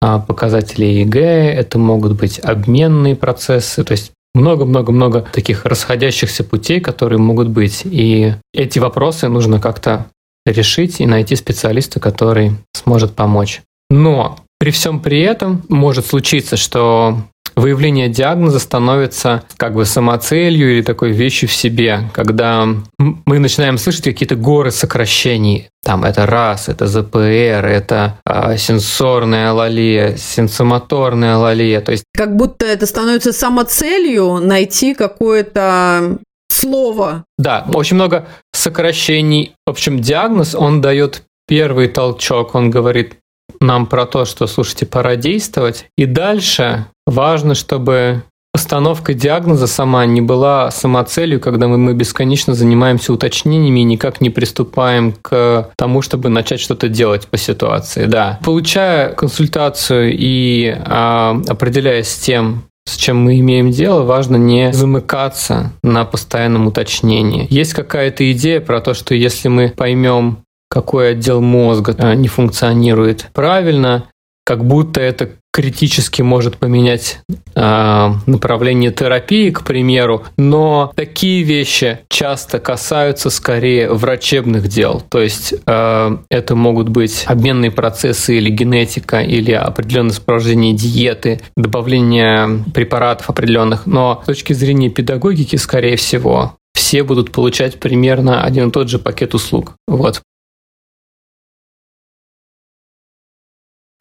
а, 0.00 0.18
показателей 0.18 1.00
ЭЭГ, 1.00 1.52
это 1.52 1.78
могут 1.78 2.14
быть 2.14 2.38
обменные 2.40 3.14
процессы, 3.14 3.84
то 3.84 3.92
есть 3.92 4.12
много-много-много 4.34 5.22
таких 5.32 5.64
расходящихся 5.64 6.44
путей, 6.44 6.80
которые 6.80 7.18
могут 7.18 7.48
быть. 7.48 7.82
И 7.84 8.34
эти 8.52 8.78
вопросы 8.78 9.28
нужно 9.28 9.60
как-то 9.60 10.06
решить 10.44 11.00
и 11.00 11.06
найти 11.06 11.36
специалиста, 11.36 12.00
который 12.00 12.52
сможет 12.74 13.14
помочь. 13.14 13.62
Но 13.88 14.36
при 14.58 14.70
всем 14.70 15.00
при 15.00 15.20
этом 15.20 15.64
может 15.68 16.06
случиться, 16.06 16.56
что 16.56 17.22
выявление 17.56 18.08
диагноза 18.08 18.58
становится 18.58 19.42
как 19.56 19.74
бы 19.74 19.84
самоцелью 19.84 20.72
или 20.72 20.82
такой 20.82 21.12
вещью 21.12 21.48
в 21.48 21.52
себе, 21.52 22.10
когда 22.12 22.66
мы 22.98 23.38
начинаем 23.38 23.78
слышать 23.78 24.04
какие-то 24.04 24.36
горы 24.36 24.70
сокращений. 24.70 25.68
Там 25.82 26.04
это 26.04 26.26
РАС, 26.26 26.68
это 26.68 26.86
ЗПР, 26.86 27.64
это 27.64 28.18
а, 28.24 28.56
сенсорная 28.56 29.50
алалия, 29.50 30.16
сенсомоторная 30.16 31.36
алалия. 31.36 31.80
То 31.80 31.92
есть 31.92 32.04
как 32.14 32.36
будто 32.36 32.66
это 32.66 32.86
становится 32.86 33.32
самоцелью 33.32 34.38
найти 34.40 34.94
какое-то 34.94 36.18
слово. 36.48 37.24
Да, 37.38 37.66
очень 37.72 37.96
много 37.96 38.26
сокращений. 38.52 39.54
В 39.66 39.70
общем, 39.70 40.00
диагноз, 40.00 40.54
он 40.54 40.80
дает 40.80 41.22
первый 41.46 41.88
толчок, 41.88 42.54
он 42.54 42.70
говорит 42.70 43.16
нам 43.60 43.86
про 43.86 44.06
то, 44.06 44.24
что, 44.24 44.46
слушайте, 44.46 44.86
пора 44.86 45.16
действовать. 45.16 45.86
И 45.96 46.06
дальше 46.06 46.86
важно, 47.06 47.54
чтобы 47.54 48.22
постановка 48.52 49.12
диагноза 49.12 49.66
сама 49.66 50.06
не 50.06 50.22
была 50.22 50.70
самоцелью, 50.70 51.40
когда 51.40 51.68
мы, 51.68 51.76
мы 51.76 51.92
бесконечно 51.92 52.54
занимаемся 52.54 53.12
уточнениями 53.12 53.80
и 53.80 53.84
никак 53.84 54.22
не 54.22 54.30
приступаем 54.30 55.12
к 55.12 55.70
тому, 55.76 56.00
чтобы 56.00 56.30
начать 56.30 56.60
что-то 56.60 56.88
делать 56.88 57.28
по 57.28 57.36
ситуации. 57.36 58.06
Да. 58.06 58.40
Получая 58.42 59.12
консультацию 59.12 60.10
и 60.16 60.74
а, 60.86 61.38
определяясь 61.48 62.08
с 62.08 62.16
тем, 62.16 62.64
с 62.86 62.96
чем 62.96 63.18
мы 63.18 63.38
имеем 63.40 63.72
дело, 63.72 64.04
важно 64.04 64.36
не 64.36 64.72
замыкаться 64.72 65.72
на 65.82 66.06
постоянном 66.06 66.66
уточнении. 66.66 67.46
Есть 67.50 67.74
какая-то 67.74 68.30
идея 68.32 68.60
про 68.60 68.80
то, 68.80 68.94
что 68.94 69.14
если 69.14 69.48
мы 69.48 69.68
поймем, 69.68 70.38
какой 70.68 71.12
отдел 71.12 71.40
мозга 71.40 71.94
а, 71.98 72.14
не 72.14 72.28
функционирует 72.28 73.30
правильно, 73.32 74.08
как 74.44 74.64
будто 74.64 75.00
это 75.00 75.30
критически 75.56 76.20
может 76.20 76.58
поменять 76.58 77.20
э, 77.54 78.10
направление 78.26 78.92
терапии, 78.92 79.48
к 79.48 79.64
примеру, 79.64 80.22
но 80.36 80.92
такие 80.94 81.42
вещи 81.44 82.00
часто 82.10 82.58
касаются 82.58 83.30
скорее 83.30 83.90
врачебных 83.90 84.68
дел. 84.68 85.02
То 85.08 85.22
есть 85.22 85.54
э, 85.66 86.16
это 86.28 86.54
могут 86.54 86.90
быть 86.90 87.24
обменные 87.26 87.70
процессы 87.70 88.36
или 88.36 88.50
генетика, 88.50 89.22
или 89.22 89.52
определенное 89.52 90.12
сопровождение 90.12 90.74
диеты, 90.74 91.40
добавление 91.56 92.62
препаратов 92.74 93.30
определенных. 93.30 93.86
Но 93.86 94.20
с 94.22 94.26
точки 94.26 94.52
зрения 94.52 94.90
педагогики, 94.90 95.56
скорее 95.56 95.96
всего, 95.96 96.58
все 96.74 97.02
будут 97.02 97.32
получать 97.32 97.80
примерно 97.80 98.44
один 98.44 98.68
и 98.68 98.72
тот 98.72 98.90
же 98.90 98.98
пакет 98.98 99.34
услуг. 99.34 99.72
Вот. 99.88 100.20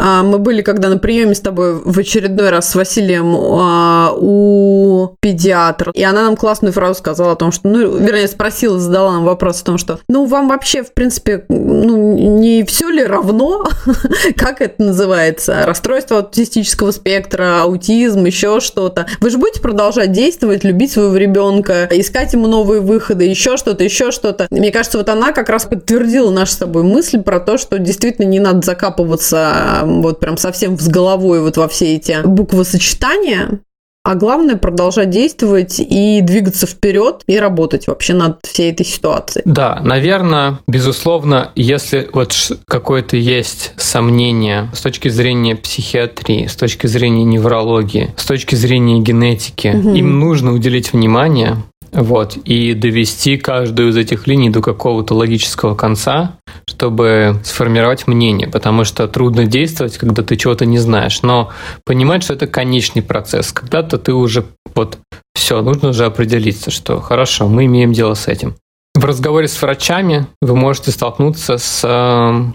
Мы 0.05 0.39
были, 0.39 0.61
когда 0.61 0.89
на 0.89 0.97
приеме 0.97 1.35
с 1.35 1.39
тобой 1.39 1.75
в 1.75 1.97
очередной 1.97 2.49
раз 2.49 2.69
с 2.69 2.75
Василием 2.75 3.35
а, 3.35 4.13
у 4.15 5.15
педиатра, 5.19 5.91
и 5.93 6.03
она 6.03 6.23
нам 6.23 6.35
классную 6.35 6.73
фразу 6.73 6.95
сказала 6.95 7.33
о 7.33 7.35
том, 7.35 7.51
что, 7.51 7.67
ну, 7.67 7.97
вернее, 7.97 8.27
спросила, 8.27 8.79
задала 8.79 9.13
нам 9.13 9.25
вопрос 9.25 9.61
о 9.61 9.65
том, 9.65 9.77
что, 9.77 9.99
ну, 10.07 10.25
вам 10.25 10.49
вообще, 10.49 10.83
в 10.83 10.93
принципе, 10.93 11.45
ну, 11.49 12.15
не 12.39 12.63
все 12.65 12.89
ли 12.89 13.03
равно, 13.03 13.67
как 14.37 14.61
это 14.61 14.83
называется, 14.83 15.63
расстройство 15.65 16.19
аутистического 16.19 16.91
спектра, 16.91 17.61
аутизм, 17.61 18.25
еще 18.25 18.59
что-то. 18.59 19.07
Вы 19.19 19.29
же 19.29 19.37
будете 19.37 19.61
продолжать 19.61 20.11
действовать, 20.11 20.63
любить 20.63 20.91
своего 20.91 21.15
ребенка, 21.15 21.87
искать 21.91 22.33
ему 22.33 22.47
новые 22.47 22.81
выходы, 22.81 23.23
еще 23.23 23.57
что-то, 23.57 23.83
еще 23.83 24.11
что-то. 24.11 24.47
Мне 24.51 24.71
кажется, 24.71 24.97
вот 24.97 25.09
она 25.09 25.31
как 25.31 25.49
раз 25.49 25.65
подтвердила 25.65 26.31
нашу 26.31 26.53
с 26.53 26.57
тобой 26.57 26.83
мысль 26.83 27.21
про 27.21 27.39
то, 27.39 27.57
что 27.57 27.79
действительно 27.79 28.25
не 28.25 28.39
надо 28.39 28.65
закапываться 28.65 29.81
вот 30.01 30.19
прям 30.19 30.37
совсем 30.37 30.77
с 30.77 30.87
головой 30.87 31.41
вот 31.41 31.57
во 31.57 31.67
все 31.67 31.95
эти 31.95 32.25
буквосочетания, 32.25 33.59
а 34.05 34.13
главное 34.13 34.55
продолжать 34.55 35.09
действовать 35.09 35.79
и 35.79 36.21
двигаться 36.21 36.67
вперед 36.67 37.23
и 37.25 37.39
работать 37.39 37.87
вообще 37.87 38.13
над 38.13 38.37
всей 38.43 38.71
этой 38.71 38.85
ситуацией. 38.85 39.41
Да, 39.45 39.81
наверное, 39.83 40.59
безусловно, 40.67 41.51
если 41.55 42.07
вот 42.13 42.31
какое-то 42.67 43.17
есть 43.17 43.73
сомнение 43.77 44.69
с 44.75 44.81
точки 44.81 45.09
зрения 45.09 45.55
психиатрии, 45.55 46.45
с 46.45 46.55
точки 46.55 46.85
зрения 46.85 47.23
неврологии, 47.23 48.13
с 48.15 48.25
точки 48.25 48.53
зрения 48.53 48.99
генетики, 48.99 49.69
угу. 49.75 49.95
им 49.95 50.19
нужно 50.19 50.53
уделить 50.53 50.93
внимание, 50.93 51.57
вот, 51.95 52.35
и 52.35 52.73
довести 52.73 53.37
каждую 53.37 53.89
из 53.89 53.97
этих 53.97 54.27
линий 54.27 54.49
до 54.49 54.61
какого-то 54.61 55.15
логического 55.15 55.75
конца, 55.75 56.37
чтобы 56.67 57.39
сформировать 57.43 58.05
мнение, 58.05 58.49
потому 58.49 58.83
что 58.83 59.07
трудно 59.07 59.45
действовать, 59.45 59.97
когда 59.97 60.21
ты 60.21 60.35
чего-то 60.35 60.65
не 60.65 60.77
знаешь, 60.77 61.21
но 61.21 61.51
понимать, 61.85 62.23
что 62.23 62.33
это 62.33 62.47
конечный 62.47 63.01
процесс. 63.01 63.53
Когда-то 63.53 63.97
ты 63.97 64.13
уже 64.13 64.45
вот 64.75 64.97
все, 65.33 65.61
нужно 65.61 65.89
уже 65.89 66.05
определиться, 66.05 66.69
что 66.69 66.99
хорошо, 66.99 67.47
мы 67.47 67.65
имеем 67.65 67.93
дело 67.93 68.13
с 68.13 68.27
этим. 68.27 68.55
В 68.93 69.05
разговоре 69.05 69.47
с 69.47 69.61
врачами 69.61 70.27
вы 70.41 70.55
можете 70.55 70.91
столкнуться 70.91 71.57
с 71.57 71.81
э, 71.83 72.51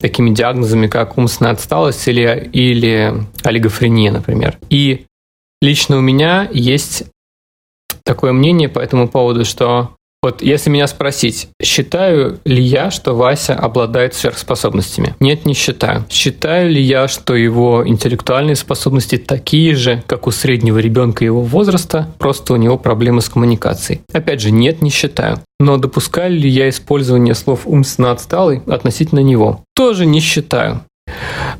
такими 0.00 0.30
диагнозами, 0.30 0.86
как 0.86 1.18
умственная 1.18 1.52
отсталость 1.52 2.08
или, 2.08 2.48
или 2.52 3.14
олигофрения, 3.42 4.12
например. 4.12 4.58
И 4.70 5.06
лично 5.60 5.98
у 5.98 6.00
меня 6.00 6.48
есть 6.52 7.04
такое 8.08 8.32
мнение 8.32 8.70
по 8.70 8.78
этому 8.78 9.06
поводу, 9.06 9.44
что 9.44 9.90
вот 10.20 10.42
если 10.42 10.70
меня 10.70 10.88
спросить, 10.88 11.48
считаю 11.62 12.40
ли 12.44 12.60
я, 12.60 12.90
что 12.90 13.14
Вася 13.14 13.54
обладает 13.54 14.14
сверхспособностями? 14.14 15.14
Нет, 15.20 15.44
не 15.44 15.54
считаю. 15.54 16.04
Считаю 16.10 16.70
ли 16.70 16.82
я, 16.82 17.06
что 17.06 17.36
его 17.36 17.86
интеллектуальные 17.86 18.56
способности 18.56 19.16
такие 19.16 19.76
же, 19.76 20.02
как 20.06 20.26
у 20.26 20.32
среднего 20.32 20.78
ребенка 20.78 21.24
его 21.24 21.42
возраста, 21.42 22.08
просто 22.18 22.54
у 22.54 22.56
него 22.56 22.78
проблемы 22.78 23.20
с 23.20 23.28
коммуникацией? 23.28 24.00
Опять 24.12 24.40
же, 24.40 24.50
нет, 24.50 24.82
не 24.82 24.90
считаю. 24.90 25.38
Но 25.60 25.76
допускаю 25.76 26.32
ли 26.32 26.48
я 26.48 26.68
использование 26.68 27.34
слов 27.34 27.60
умственно 27.66 28.10
отсталый 28.10 28.62
относительно 28.66 29.20
него? 29.20 29.60
Тоже 29.76 30.04
не 30.06 30.20
считаю. 30.20 30.80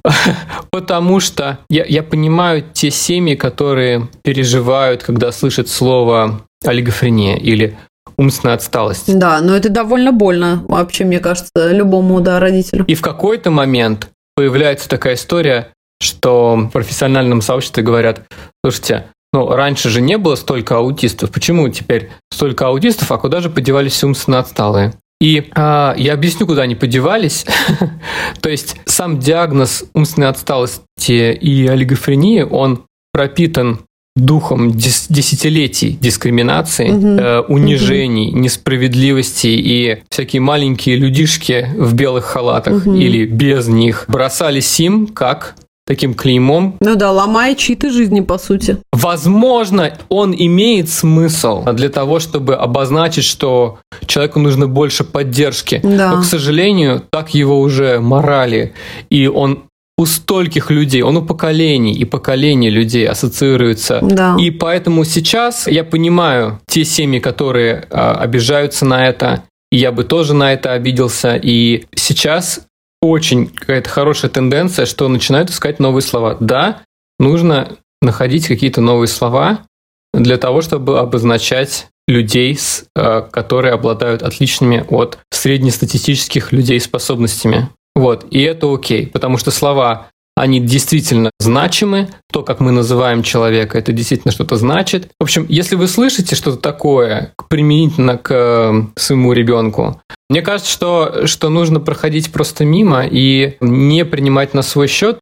Потому 0.71 1.21
что 1.21 1.59
я, 1.69 1.85
я 1.85 2.03
понимаю 2.03 2.65
те 2.73 2.91
семьи, 2.91 3.35
которые 3.35 4.09
переживают, 4.23 5.03
когда 5.03 5.33
слышат 5.33 5.69
слово 5.69 6.41
олигофрения 6.65 7.37
или 7.37 7.77
умственная 8.17 8.57
отсталость. 8.57 9.17
Да, 9.19 9.41
но 9.41 9.57
это 9.57 9.69
довольно 9.69 10.13
больно, 10.13 10.65
вообще, 10.69 11.05
мне 11.05 11.21
кажется, 11.21 11.71
любому 11.71 12.21
да, 12.21 12.41
родителю. 12.41 12.85
И 12.87 12.95
в 12.95 13.01
какой-то 13.01 13.51
момент 13.51 14.11
появляется 14.35 14.89
такая 14.89 15.15
история, 15.15 15.69
что 16.01 16.57
в 16.57 16.69
профессиональном 16.69 17.41
сообществе 17.41 17.83
говорят, 17.83 18.23
слушайте, 18.65 19.07
ну, 19.33 19.49
раньше 19.49 19.91
же 19.91 20.01
не 20.01 20.17
было 20.17 20.37
столько 20.37 20.77
аутистов. 20.77 21.31
Почему 21.31 21.69
теперь 21.69 22.11
столько 22.33 22.67
аутистов, 22.67 23.11
а 23.13 23.19
куда 23.19 23.41
же 23.41 23.51
подевались 23.51 24.03
умственно 24.03 24.39
отсталые? 24.39 24.95
И 25.21 25.49
а, 25.55 25.95
я 25.99 26.15
объясню, 26.15 26.47
куда 26.47 26.63
они 26.63 26.77
подевались. 26.77 27.45
То 28.41 28.49
есть 28.49 28.77
сам 28.87 29.19
диагноз 29.19 29.85
умственной 29.93 30.29
отсталости 30.29 31.33
и 31.33 31.67
олигофрении, 31.67 32.43
он 32.43 32.85
пропитан 33.13 33.81
духом 34.15 34.73
дес- 34.73 35.07
десятилетий 35.09 35.93
дискриминации, 36.01 36.91
угу. 36.91 37.07
э, 37.07 37.41
унижений, 37.41 38.31
угу. 38.31 38.39
несправедливости 38.39 39.49
и 39.49 40.03
всякие 40.11 40.41
маленькие 40.41 40.97
людишки 40.97 41.69
в 41.77 41.95
белых 41.95 42.25
халатах 42.25 42.87
угу. 42.87 42.95
или 42.95 43.27
без 43.27 43.69
них 43.69 44.05
бросались 44.09 44.79
им 44.81 45.07
как 45.07 45.57
таким 45.89 46.13
клеймом. 46.13 46.77
Ну 46.81 46.97
да, 46.97 47.11
ломая 47.11 47.55
чьи-то 47.55 47.91
жизни, 47.91 48.21
по 48.21 48.39
сути. 48.39 48.77
Возможно, 48.93 49.91
он 50.11 50.35
имеет 50.37 50.91
смысл 50.91 51.65
для 51.73 51.89
того, 51.89 52.21
чтобы 52.21 52.55
обозначить, 52.55 53.25
что 53.25 53.79
человеку 54.07 54.39
нужно 54.39 54.69
больше 54.69 55.03
поддержки. 55.05 55.81
Да. 55.83 56.13
Но, 56.13 56.21
к 56.21 56.25
сожалению, 56.25 57.03
так 57.11 57.35
его 57.35 57.59
уже 57.59 58.01
морали, 58.01 58.75
и 59.09 59.29
он 59.29 59.61
у 59.97 60.05
стольких 60.05 60.71
людей, 60.71 61.01
он 61.03 61.17
у 61.17 61.23
поколений 61.23 61.95
и 61.95 62.05
поколений 62.05 62.69
людей 62.69 63.09
ассоциируется. 63.09 64.01
Да. 64.03 64.37
И 64.39 64.51
поэтому 64.51 65.05
сейчас 65.05 65.67
я 65.67 65.85
понимаю 65.85 66.61
те 66.69 66.85
семьи, 66.85 67.19
которые 67.19 67.87
а, 67.91 68.13
обижаются 68.13 68.85
на 68.85 69.09
это, 69.09 69.43
и 69.73 69.79
я 69.79 69.91
бы 69.91 70.05
тоже 70.05 70.35
на 70.35 70.53
это 70.53 70.73
обиделся. 70.73 71.41
И 71.43 71.87
сейчас 71.95 72.61
очень 73.01 73.47
какая-то 73.49 73.89
хорошая 73.89 74.31
тенденция, 74.31 74.87
что 74.87 75.09
начинают 75.09 75.51
искать 75.51 75.79
новые 75.79 76.03
слова. 76.03 76.37
Да, 76.41 76.83
нужно 77.19 77.77
находить 78.03 78.47
какие-то 78.47 78.81
новые 78.81 79.09
слова 79.09 79.65
для 80.13 80.37
того, 80.37 80.63
чтобы 80.63 80.99
обозначать 80.99 81.89
людей, 82.07 82.59
э, 82.97 83.23
которые 83.31 83.75
обладают 83.75 84.23
отличными 84.23 84.85
от 84.89 85.19
среднестатистических 85.31 86.53
людей 86.53 86.81
способностями. 86.81 87.69
Вот, 87.95 88.27
и 88.31 88.41
это 88.43 88.73
окей, 88.73 89.07
потому 89.07 89.39
что 89.39 89.51
слова 89.51 90.09
они 90.39 90.61
действительно 90.61 91.31
значимы. 91.39 92.09
То, 92.33 92.43
как 92.43 92.61
мы 92.61 92.73
называем 92.73 93.23
человека, 93.23 93.79
это 93.79 93.93
действительно 93.93 94.33
что-то 94.33 94.57
значит. 94.57 95.11
В 95.19 95.25
общем, 95.25 95.47
если 95.49 95.75
вы 95.75 95.89
слышите 95.89 96.37
что-то 96.37 96.59
такое 96.59 97.33
применительно 97.49 98.17
к 98.17 98.31
э, 98.31 98.73
своему 98.97 99.33
ребенку, 99.33 100.01
мне 100.31 100.43
кажется, 100.43 100.71
что, 100.71 101.27
что 101.27 101.49
нужно 101.49 101.81
проходить 101.81 102.31
просто 102.33 102.65
мимо 102.65 103.05
и 103.05 103.57
не 103.61 104.05
принимать 104.05 104.55
на 104.55 104.63
свой 104.63 104.87
счет. 104.87 105.19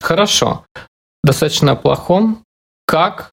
Хорошо. 0.00 0.64
Достаточно 1.24 1.72
о 1.72 1.76
плохом. 1.76 2.44
Как 2.86 3.30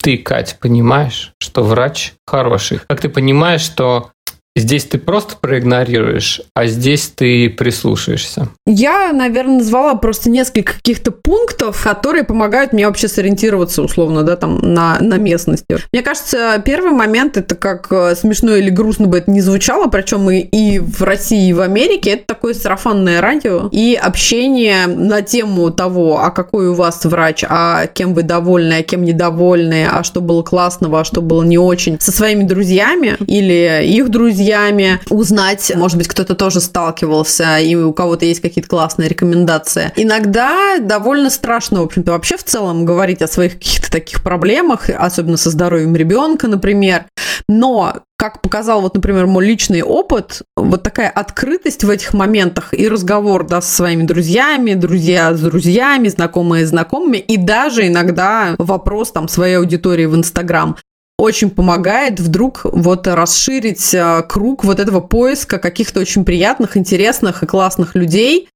ты, 0.00 0.16
Кать, 0.16 0.58
понимаешь, 0.60 1.32
что 1.40 1.62
врач 1.62 2.14
хороший? 2.26 2.80
Как 2.88 3.00
ты 3.00 3.08
понимаешь, 3.08 3.62
что 3.62 4.10
Здесь 4.58 4.84
ты 4.84 4.98
просто 4.98 5.36
проигнорируешь, 5.40 6.42
а 6.52 6.66
здесь 6.66 7.12
ты 7.14 7.48
прислушаешься. 7.48 8.48
Я, 8.66 9.12
наверное, 9.12 9.58
назвала 9.58 9.94
просто 9.94 10.30
несколько 10.30 10.74
каких-то 10.74 11.12
пунктов, 11.12 11.80
которые 11.82 12.24
помогают 12.24 12.72
мне 12.72 12.86
вообще 12.86 13.06
сориентироваться, 13.06 13.82
условно, 13.82 14.24
да, 14.24 14.34
там, 14.36 14.58
на, 14.60 14.98
на 15.00 15.14
местности. 15.14 15.78
Мне 15.92 16.02
кажется, 16.02 16.60
первый 16.64 16.90
момент, 16.90 17.36
это 17.36 17.54
как 17.54 17.86
э, 17.90 18.16
смешно 18.16 18.56
или 18.56 18.68
грустно 18.68 19.06
бы 19.06 19.18
это 19.18 19.30
не 19.30 19.40
звучало, 19.40 19.86
причем 19.86 20.28
и, 20.28 20.40
и 20.40 20.80
в 20.80 21.02
России, 21.02 21.50
и 21.50 21.52
в 21.52 21.60
Америке, 21.60 22.10
это 22.10 22.24
такое 22.26 22.52
сарафанное 22.52 23.20
радио 23.20 23.68
и 23.70 23.94
общение 23.94 24.88
на 24.88 25.22
тему 25.22 25.70
того, 25.70 26.18
а 26.18 26.30
какой 26.30 26.68
у 26.68 26.74
вас 26.74 27.04
врач, 27.04 27.44
а 27.48 27.86
кем 27.86 28.12
вы 28.12 28.24
довольны, 28.24 28.78
а 28.78 28.82
кем 28.82 29.04
недовольны, 29.04 29.86
а 29.88 30.02
что 30.02 30.20
было 30.20 30.42
классного, 30.42 31.00
а 31.00 31.04
что 31.04 31.22
было 31.22 31.44
не 31.44 31.58
очень, 31.58 32.00
со 32.00 32.10
своими 32.10 32.42
друзьями 32.42 33.16
или 33.26 33.84
их 33.84 34.08
друзьями, 34.08 34.47
друзьями, 34.48 35.00
узнать, 35.10 35.72
может 35.76 35.98
быть, 35.98 36.08
кто-то 36.08 36.34
тоже 36.34 36.60
сталкивался, 36.60 37.58
и 37.58 37.74
у 37.74 37.92
кого-то 37.92 38.24
есть 38.24 38.40
какие-то 38.40 38.68
классные 38.68 39.08
рекомендации. 39.08 39.92
Иногда 39.96 40.78
довольно 40.80 41.28
страшно, 41.28 41.80
в 41.80 41.84
общем-то, 41.84 42.12
вообще 42.12 42.38
в 42.38 42.44
целом 42.44 42.86
говорить 42.86 43.20
о 43.20 43.28
своих 43.28 43.54
каких-то 43.54 43.90
таких 43.90 44.22
проблемах, 44.22 44.88
особенно 44.88 45.36
со 45.36 45.50
здоровьем 45.50 45.94
ребенка, 45.94 46.48
например. 46.48 47.04
Но 47.46 47.96
как 48.16 48.40
показал, 48.40 48.80
вот, 48.80 48.94
например, 48.94 49.26
мой 49.26 49.46
личный 49.46 49.82
опыт, 49.82 50.42
вот 50.56 50.82
такая 50.82 51.10
открытость 51.10 51.84
в 51.84 51.90
этих 51.90 52.14
моментах 52.14 52.72
и 52.72 52.88
разговор 52.88 53.46
да, 53.46 53.60
со 53.60 53.70
своими 53.70 54.04
друзьями, 54.04 54.74
друзья 54.74 55.34
с 55.34 55.40
друзьями, 55.40 56.08
знакомые 56.08 56.66
с 56.66 56.70
знакомыми, 56.70 57.18
и 57.18 57.36
даже 57.36 57.86
иногда 57.86 58.54
вопрос 58.58 59.12
там 59.12 59.28
своей 59.28 59.58
аудитории 59.58 60.06
в 60.06 60.16
Инстаграм 60.16 60.76
очень 61.18 61.50
помогает 61.50 62.20
вдруг 62.20 62.60
вот 62.64 63.06
расширить 63.08 63.92
э, 63.92 64.22
круг 64.28 64.64
вот 64.64 64.78
этого 64.78 65.00
поиска 65.00 65.58
каких-то 65.58 66.00
очень 66.00 66.24
приятных, 66.24 66.76
интересных 66.76 67.42
и 67.42 67.46
классных 67.46 67.96
людей. 67.96 68.48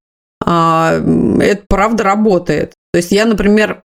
А, 0.44 0.94
это 1.40 1.64
правда 1.68 2.04
работает. 2.04 2.72
То 2.92 2.98
есть 2.98 3.10
я, 3.10 3.26
например, 3.26 3.82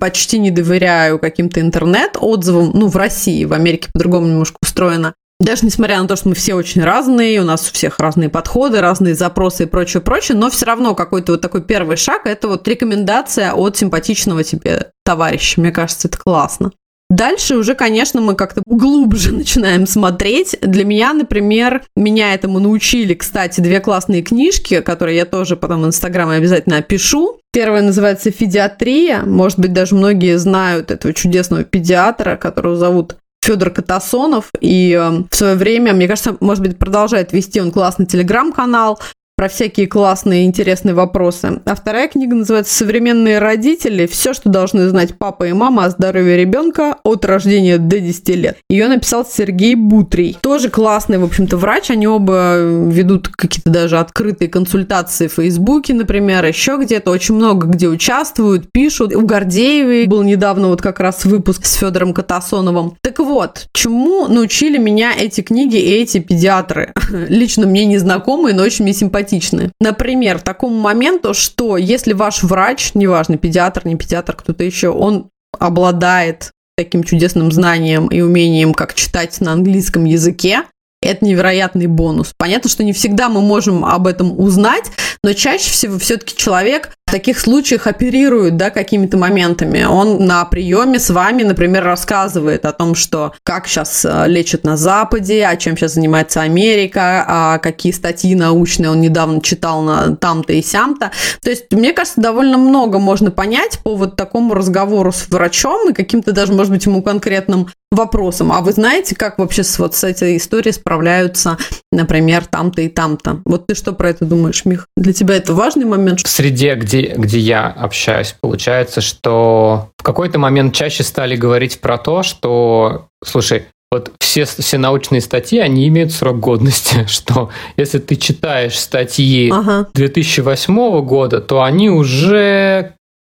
почти 0.00 0.38
не 0.38 0.50
доверяю 0.50 1.18
каким-то 1.18 1.60
интернет-отзывам, 1.60 2.70
ну, 2.74 2.88
в 2.88 2.96
России, 2.96 3.44
в 3.44 3.52
Америке 3.52 3.90
по-другому 3.92 4.26
немножко 4.26 4.56
устроено. 4.62 5.14
Даже 5.38 5.66
несмотря 5.66 6.00
на 6.00 6.08
то, 6.08 6.16
что 6.16 6.30
мы 6.30 6.34
все 6.34 6.54
очень 6.54 6.82
разные, 6.82 7.42
у 7.42 7.44
нас 7.44 7.68
у 7.68 7.74
всех 7.74 7.98
разные 7.98 8.30
подходы, 8.30 8.80
разные 8.80 9.14
запросы 9.14 9.64
и 9.64 9.66
прочее, 9.66 10.00
прочее, 10.00 10.38
но 10.38 10.48
все 10.48 10.64
равно 10.64 10.94
какой-то 10.94 11.32
вот 11.32 11.42
такой 11.42 11.62
первый 11.62 11.98
шаг– 11.98 12.22
это 12.24 12.48
вот 12.48 12.66
рекомендация 12.66 13.52
от 13.52 13.76
симпатичного 13.76 14.42
тебе 14.44 14.92
товарища. 15.04 15.60
Мне 15.60 15.72
кажется, 15.72 16.08
это 16.08 16.16
классно. 16.16 16.72
Дальше 17.08 17.56
уже, 17.56 17.74
конечно, 17.74 18.20
мы 18.20 18.34
как-то 18.34 18.62
глубже 18.66 19.32
начинаем 19.32 19.86
смотреть. 19.86 20.56
Для 20.60 20.84
меня, 20.84 21.12
например, 21.12 21.82
меня 21.94 22.34
этому 22.34 22.58
научили, 22.58 23.14
кстати, 23.14 23.60
две 23.60 23.80
классные 23.80 24.22
книжки, 24.22 24.80
которые 24.80 25.16
я 25.16 25.24
тоже 25.24 25.56
потом 25.56 25.82
в 25.82 25.86
Инстаграме 25.86 26.36
обязательно 26.36 26.78
опишу. 26.78 27.40
Первая 27.52 27.82
называется 27.82 28.30
«Федиатрия». 28.30 29.22
Может 29.22 29.60
быть, 29.60 29.72
даже 29.72 29.94
многие 29.94 30.36
знают 30.38 30.90
этого 30.90 31.14
чудесного 31.14 31.62
педиатра, 31.64 32.36
которого 32.36 32.76
зовут 32.76 33.16
Федор 33.40 33.70
Катасонов, 33.70 34.50
и 34.60 34.92
э, 34.92 35.22
в 35.30 35.36
свое 35.36 35.54
время, 35.54 35.94
мне 35.94 36.08
кажется, 36.08 36.36
может 36.40 36.64
быть, 36.64 36.76
продолжает 36.76 37.32
вести 37.32 37.60
он 37.60 37.70
классный 37.70 38.04
телеграм-канал, 38.04 38.98
про 39.36 39.48
всякие 39.48 39.86
классные 39.86 40.46
интересные 40.46 40.94
вопросы. 40.94 41.60
А 41.66 41.74
вторая 41.74 42.08
книга 42.08 42.34
называется 42.34 42.74
«Современные 42.74 43.38
родители. 43.38 44.06
Все, 44.06 44.32
что 44.32 44.48
должны 44.48 44.88
знать 44.88 45.18
папа 45.18 45.44
и 45.44 45.52
мама 45.52 45.84
о 45.84 45.90
здоровье 45.90 46.38
ребенка 46.38 46.96
от 47.04 47.26
рождения 47.26 47.76
до 47.76 48.00
10 48.00 48.28
лет». 48.30 48.56
Ее 48.70 48.88
написал 48.88 49.26
Сергей 49.26 49.74
Бутрий. 49.74 50.38
Тоже 50.40 50.70
классный, 50.70 51.18
в 51.18 51.24
общем-то, 51.24 51.58
врач. 51.58 51.90
Они 51.90 52.08
оба 52.08 52.56
ведут 52.56 53.28
какие-то 53.28 53.68
даже 53.68 53.98
открытые 53.98 54.48
консультации 54.48 55.28
в 55.28 55.34
Фейсбуке, 55.34 55.92
например, 55.92 56.42
еще 56.46 56.78
где-то. 56.80 57.10
Очень 57.10 57.34
много 57.34 57.66
где 57.66 57.88
участвуют, 57.88 58.72
пишут. 58.72 59.14
У 59.14 59.20
Гордеевой 59.20 60.06
был 60.06 60.22
недавно 60.22 60.68
вот 60.68 60.80
как 60.80 60.98
раз 60.98 61.26
выпуск 61.26 61.66
с 61.66 61.74
Федором 61.74 62.14
Катасоновым. 62.14 62.96
Так 63.02 63.18
вот, 63.18 63.66
чему 63.74 64.28
научили 64.28 64.78
меня 64.78 65.12
эти 65.14 65.42
книги 65.42 65.76
и 65.76 65.90
эти 65.90 66.20
педиатры? 66.20 66.94
Лично 67.28 67.66
мне 67.66 67.84
незнакомые, 67.84 68.54
но 68.54 68.62
очень 68.62 68.84
мне 68.84 68.94
симпатичные 68.94 69.25
симпатичны. 69.26 69.72
Например, 69.80 70.40
такому 70.40 70.78
моменту, 70.78 71.34
что 71.34 71.76
если 71.76 72.12
ваш 72.12 72.42
врач, 72.42 72.92
неважно, 72.94 73.36
педиатр, 73.36 73.86
не 73.86 73.96
педиатр, 73.96 74.34
кто-то 74.34 74.64
еще, 74.64 74.88
он 74.88 75.28
обладает 75.58 76.50
таким 76.76 77.02
чудесным 77.04 77.50
знанием 77.50 78.08
и 78.08 78.20
умением, 78.20 78.74
как 78.74 78.94
читать 78.94 79.40
на 79.40 79.52
английском 79.52 80.04
языке, 80.04 80.62
это 81.02 81.24
невероятный 81.24 81.86
бонус. 81.86 82.32
Понятно, 82.36 82.68
что 82.68 82.82
не 82.82 82.92
всегда 82.92 83.28
мы 83.28 83.40
можем 83.40 83.84
об 83.84 84.06
этом 84.06 84.38
узнать, 84.38 84.90
но 85.22 85.32
чаще 85.32 85.70
всего 85.70 85.98
все-таки 85.98 86.36
человек 86.36 86.90
в 87.06 87.12
таких 87.12 87.38
случаях 87.38 87.86
оперирует 87.86 88.56
да, 88.56 88.70
какими-то 88.70 89.16
моментами. 89.16 89.84
Он 89.84 90.26
на 90.26 90.44
приеме 90.44 90.98
с 90.98 91.10
вами, 91.10 91.44
например, 91.44 91.84
рассказывает 91.84 92.64
о 92.64 92.72
том, 92.72 92.96
что 92.96 93.32
как 93.44 93.68
сейчас 93.68 94.04
э, 94.04 94.24
лечат 94.26 94.64
на 94.64 94.76
Западе, 94.76 95.46
о 95.46 95.56
чем 95.56 95.76
сейчас 95.76 95.94
занимается 95.94 96.40
Америка, 96.40 97.24
а 97.28 97.58
какие 97.58 97.92
статьи 97.92 98.34
научные 98.34 98.90
он 98.90 99.00
недавно 99.00 99.40
читал 99.40 99.82
на 99.82 100.16
там-то 100.16 100.52
и 100.52 100.62
сям-то. 100.62 101.12
То 101.42 101.50
есть, 101.50 101.70
мне 101.70 101.92
кажется, 101.92 102.20
довольно 102.20 102.58
много 102.58 102.98
можно 102.98 103.30
понять 103.30 103.78
по 103.84 103.94
вот 103.94 104.16
такому 104.16 104.54
разговору 104.54 105.12
с 105.12 105.28
врачом 105.28 105.90
и 105.90 105.92
каким-то 105.92 106.32
даже, 106.32 106.52
может 106.52 106.72
быть, 106.72 106.86
ему 106.86 107.02
конкретным 107.02 107.68
вопросом. 107.92 108.52
А 108.52 108.60
вы 108.60 108.72
знаете, 108.72 109.14
как 109.14 109.38
вообще 109.38 109.62
с, 109.62 109.78
вот 109.78 109.94
с 109.94 110.04
этой 110.04 110.36
историей 110.36 110.72
справляются, 110.72 111.56
например, 111.92 112.44
там-то 112.46 112.82
и 112.82 112.88
там-то? 112.88 113.42
Вот 113.44 113.66
ты 113.66 113.74
что 113.74 113.92
про 113.92 114.10
это 114.10 114.24
думаешь, 114.24 114.64
Мих? 114.64 114.86
Для 114.96 115.12
тебя 115.12 115.36
это 115.36 115.54
важный 115.54 115.84
момент? 115.84 116.20
В 116.20 116.28
среде, 116.28 116.74
где 116.74 116.95
где, 116.96 117.14
где 117.16 117.38
я 117.38 117.66
общаюсь, 117.66 118.34
получается, 118.40 119.00
что 119.00 119.90
в 119.98 120.02
какой-то 120.02 120.38
момент 120.38 120.74
чаще 120.74 121.02
стали 121.02 121.36
говорить 121.36 121.80
про 121.80 121.98
то, 121.98 122.22
что, 122.22 123.08
слушай, 123.24 123.66
вот 123.90 124.12
все, 124.18 124.44
все 124.44 124.78
научные 124.78 125.20
статьи, 125.20 125.58
они 125.58 125.86
имеют 125.88 126.12
срок 126.12 126.40
годности, 126.40 127.06
что 127.08 127.50
если 127.76 127.98
ты 127.98 128.16
читаешь 128.16 128.78
статьи 128.78 129.50
ага. 129.50 129.88
2008 129.94 131.00
года, 131.02 131.40
то 131.40 131.62
они 131.62 131.90
уже 131.90 132.94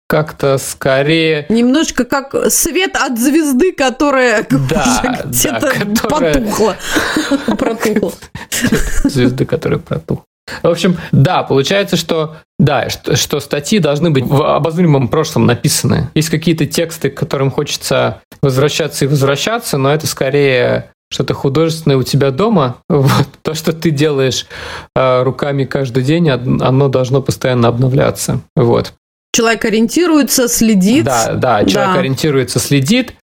как-то 0.08 0.58
скорее... 0.58 1.46
Немножко 1.48 2.04
как 2.04 2.34
свет 2.50 2.96
от 2.96 3.16
звезды, 3.16 3.70
которая 3.70 4.44
да, 4.50 5.22
где-то 5.24 5.60
да, 5.60 5.70
которая... 5.70 6.34
потухла. 6.34 6.76
Протухла. 7.56 8.12
Звезды, 9.04 9.44
которая 9.44 9.78
протухла. 9.78 10.24
В 10.62 10.68
общем, 10.68 10.96
да, 11.12 11.42
получается, 11.42 11.96
что 11.96 12.36
да, 12.58 12.90
что, 12.90 13.16
что 13.16 13.40
статьи 13.40 13.78
должны 13.78 14.10
быть 14.10 14.24
в 14.26 14.42
обозримом 14.42 15.08
прошлом 15.08 15.46
написаны. 15.46 16.10
Есть 16.14 16.28
какие-то 16.28 16.66
тексты, 16.66 17.10
к 17.10 17.18
которым 17.18 17.50
хочется 17.50 18.20
возвращаться 18.42 19.06
и 19.06 19.08
возвращаться, 19.08 19.78
но 19.78 19.92
это 19.92 20.06
скорее 20.06 20.92
что-то 21.10 21.34
художественное 21.34 21.96
у 21.96 22.02
тебя 22.02 22.30
дома. 22.30 22.76
Вот. 22.88 23.26
То, 23.42 23.54
что 23.54 23.72
ты 23.72 23.90
делаешь 23.90 24.46
э, 24.94 25.22
руками 25.22 25.64
каждый 25.64 26.04
день, 26.04 26.30
оно 26.30 26.88
должно 26.88 27.20
постоянно 27.20 27.68
обновляться. 27.68 28.40
Вот. 28.54 28.92
Человек 29.32 29.64
ориентируется, 29.64 30.48
следит. 30.48 31.04
Да, 31.04 31.34
да, 31.34 31.64
человек 31.64 31.94
да. 31.94 32.00
ориентируется, 32.00 32.58
следит. 32.58 33.14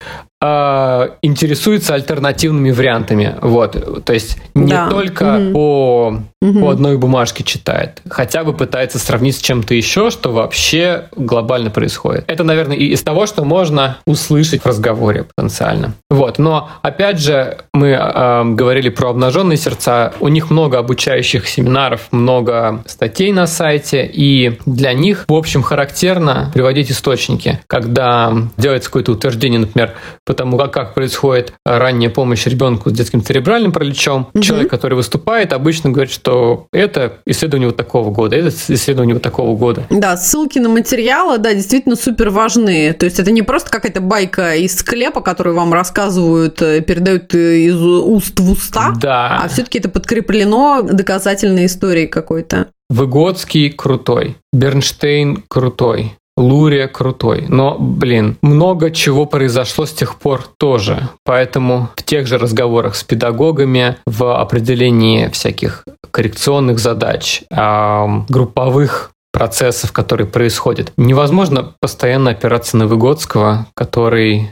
Э, 0.42 1.08
интересуется 1.22 1.94
альтернативными 1.94 2.70
вариантами. 2.70 3.36
Вот. 3.40 4.04
То 4.04 4.12
есть 4.12 4.38
не 4.54 4.70
Да. 4.72 4.88
только 4.90 5.24
Мгм. 5.24 5.52
по, 5.52 6.18
по 6.40 6.70
одной 6.70 6.98
бумажке 6.98 7.42
читает, 7.42 8.00
хотя 8.08 8.44
бы 8.44 8.52
пытается 8.52 8.98
сравнить 8.98 9.36
с 9.36 9.40
чем-то 9.40 9.74
еще, 9.74 10.10
что 10.10 10.32
вообще 10.32 11.04
глобально 11.16 11.70
происходит. 11.70 12.24
Это, 12.28 12.44
наверное, 12.44 12.76
и 12.76 12.86
из 12.86 13.02
того, 13.02 13.26
что 13.26 13.44
можно 13.44 13.98
услышать 14.06 14.62
в 14.62 14.66
разговоре 14.66 15.24
потенциально. 15.34 15.94
Вот. 16.10 16.38
Но, 16.38 16.68
опять 16.82 17.18
же, 17.18 17.58
мы 17.72 17.88
э, 17.88 18.44
говорили 18.44 18.90
про 18.90 19.10
обнаженные 19.10 19.56
сердца. 19.56 20.12
У 20.20 20.28
них 20.28 20.50
много 20.50 20.78
обучающих 20.78 21.48
семинаров, 21.48 22.08
много 22.12 22.82
статей 22.86 23.32
на 23.32 23.46
сайте, 23.46 24.08
и 24.12 24.58
для 24.66 24.92
них, 24.92 25.24
в 25.28 25.34
общем, 25.34 25.62
характерно 25.62 26.50
приводить 26.54 26.90
источники. 26.90 27.60
Когда 27.66 28.32
делается 28.56 28.88
какое-то 28.90 29.12
утверждение, 29.12 29.60
например, 29.60 29.94
по 30.26 30.34
тому, 30.34 30.58
как, 30.58 30.72
как 30.72 30.94
происходит 30.94 31.52
ранняя 31.64 32.10
помощь 32.10 32.46
ребенку 32.46 32.90
с 32.90 32.92
детским 32.92 33.22
церебральным 33.22 33.72
параличом, 33.72 34.28
Мгм. 34.34 34.42
человек, 34.42 34.68
который 34.68 34.94
выступает, 34.94 35.52
обычно 35.52 35.90
говорит, 35.90 36.12
что 36.12 36.66
это 36.72 37.18
исследование 37.26 37.68
вот 37.68 37.76
такого 37.76 38.10
года, 38.10 38.34
это 38.36 38.48
исследование 38.68 39.14
вот 39.14 39.22
такого 39.22 39.56
года. 39.56 39.86
Да, 39.88 40.16
ссылки 40.16 40.58
на 40.58 40.68
материалы, 40.68 41.38
да, 41.38 41.54
действительно 41.54 41.94
супер 41.96 42.30
важны. 42.30 42.92
То 42.92 43.06
есть 43.06 43.20
это 43.20 43.30
не 43.30 43.42
просто 43.42 43.70
какая-то 43.70 44.00
байка 44.00 44.54
из 44.56 44.76
склепа, 44.76 45.20
которую 45.20 45.54
вам 45.54 45.72
рассказывают, 45.72 46.60
э, 46.60 46.80
передают 46.80 47.32
э, 47.34 47.58
из 47.60 47.80
уст 47.80 48.38
в 48.40 48.50
уста, 48.50 48.94
Да. 49.00 49.40
а 49.44 49.48
все-таки 49.48 49.78
это 49.78 49.88
подкреплено 49.88 50.82
доказательной 50.82 51.66
историей 51.66 52.08
какой-то. 52.08 52.66
Выгодский 52.90 53.70
крутой, 53.70 54.36
Бернштейн 54.52 55.44
крутой, 55.48 56.14
Лурия 56.36 56.86
крутой. 56.86 57.46
Но, 57.48 57.76
блин, 57.78 58.36
много 58.42 58.90
чего 58.90 59.26
произошло 59.26 59.86
с 59.86 59.92
тех 59.92 60.16
пор 60.16 60.46
тоже. 60.58 61.08
Поэтому 61.24 61.88
в 61.96 62.02
тех 62.02 62.26
же 62.26 62.38
разговорах 62.38 62.94
с 62.94 63.04
педагогами, 63.04 63.96
в 64.06 64.38
определении 64.38 65.28
всяких 65.28 65.84
коррекционных 66.10 66.78
задач, 66.78 67.42
ам, 67.50 68.26
групповых 68.28 69.12
процессов, 69.32 69.92
которые 69.92 70.26
происходят, 70.26 70.92
невозможно 70.96 71.74
постоянно 71.80 72.30
опираться 72.30 72.76
на 72.76 72.86
Выгодского, 72.86 73.66
который 73.74 74.50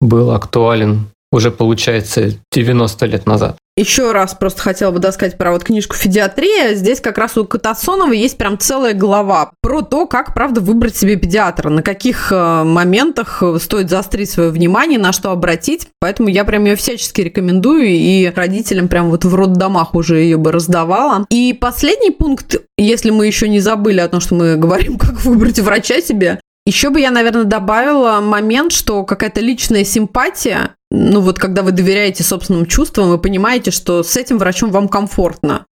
был 0.00 0.32
актуален 0.32 1.08
уже, 1.34 1.50
получается, 1.50 2.30
90 2.52 3.06
лет 3.06 3.26
назад. 3.26 3.56
Еще 3.76 4.12
раз 4.12 4.34
просто 4.34 4.62
хотела 4.62 4.92
бы 4.92 5.00
досказать 5.00 5.36
про 5.36 5.50
вот 5.50 5.64
книжку 5.64 5.96
«Федиатрия». 5.96 6.74
Здесь 6.74 7.00
как 7.00 7.18
раз 7.18 7.36
у 7.36 7.44
Катасонова 7.44 8.12
есть 8.12 8.38
прям 8.38 8.56
целая 8.56 8.94
глава 8.94 9.50
про 9.60 9.82
то, 9.82 10.06
как, 10.06 10.32
правда, 10.32 10.60
выбрать 10.60 10.96
себе 10.96 11.16
педиатра, 11.16 11.70
на 11.70 11.82
каких 11.82 12.30
э, 12.30 12.62
моментах 12.62 13.42
э, 13.42 13.58
стоит 13.60 13.90
заострить 13.90 14.30
свое 14.30 14.50
внимание, 14.50 15.00
на 15.00 15.12
что 15.12 15.32
обратить. 15.32 15.88
Поэтому 15.98 16.28
я 16.28 16.44
прям 16.44 16.66
ее 16.66 16.76
всячески 16.76 17.20
рекомендую, 17.20 17.88
и 17.88 18.32
родителям 18.32 18.86
прям 18.86 19.10
вот 19.10 19.24
в 19.24 19.34
роддомах 19.34 19.96
уже 19.96 20.20
ее 20.20 20.36
бы 20.36 20.52
раздавала. 20.52 21.26
И 21.30 21.52
последний 21.52 22.12
пункт, 22.12 22.54
если 22.78 23.10
мы 23.10 23.26
еще 23.26 23.48
не 23.48 23.58
забыли 23.58 23.98
о 23.98 24.08
том, 24.08 24.20
что 24.20 24.36
мы 24.36 24.54
говорим, 24.54 24.98
как 24.98 25.24
выбрать 25.24 25.58
врача 25.58 26.00
себе, 26.00 26.38
еще 26.66 26.88
бы 26.88 27.00
я, 27.00 27.10
наверное, 27.10 27.44
добавила 27.44 28.20
момент, 28.20 28.72
что 28.72 29.04
какая-то 29.04 29.40
личная 29.40 29.84
симпатия, 29.84 30.76
ну 30.94 31.20
вот 31.20 31.38
когда 31.38 31.62
вы 31.62 31.72
доверяете 31.72 32.22
собственным 32.22 32.66
чувствам, 32.66 33.08
вы 33.08 33.18
понимаете, 33.18 33.70
что 33.70 34.02
с 34.02 34.16
этим 34.16 34.38
врачом 34.38 34.70
вам 34.70 34.88
комфортно. 34.88 35.66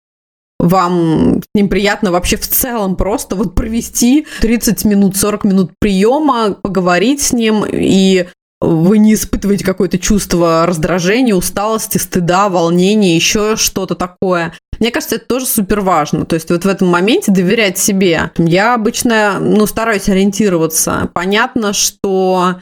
Вам 0.60 1.40
с 1.42 1.46
ним 1.54 1.68
приятно 1.68 2.10
вообще 2.10 2.36
в 2.36 2.46
целом 2.48 2.96
просто 2.96 3.36
вот 3.36 3.54
провести 3.54 4.26
30 4.40 4.84
минут, 4.84 5.16
40 5.16 5.44
минут 5.44 5.72
приема, 5.78 6.54
поговорить 6.54 7.22
с 7.22 7.32
ним, 7.32 7.64
и 7.70 8.26
вы 8.60 8.98
не 8.98 9.14
испытываете 9.14 9.64
какое-то 9.64 9.98
чувство 9.98 10.66
раздражения, 10.66 11.34
усталости, 11.34 11.98
стыда, 11.98 12.48
волнения, 12.48 13.14
еще 13.14 13.56
что-то 13.56 13.94
такое. 13.94 14.52
Мне 14.80 14.90
кажется, 14.90 15.16
это 15.16 15.26
тоже 15.26 15.46
супер 15.46 15.80
важно. 15.80 16.24
То 16.24 16.34
есть 16.34 16.50
вот 16.50 16.64
в 16.64 16.68
этом 16.68 16.88
моменте 16.88 17.30
доверять 17.30 17.78
себе. 17.78 18.32
Я 18.36 18.74
обычно, 18.74 19.38
ну, 19.40 19.66
стараюсь 19.66 20.08
ориентироваться. 20.08 21.08
Понятно, 21.14 21.72
что 21.72 22.56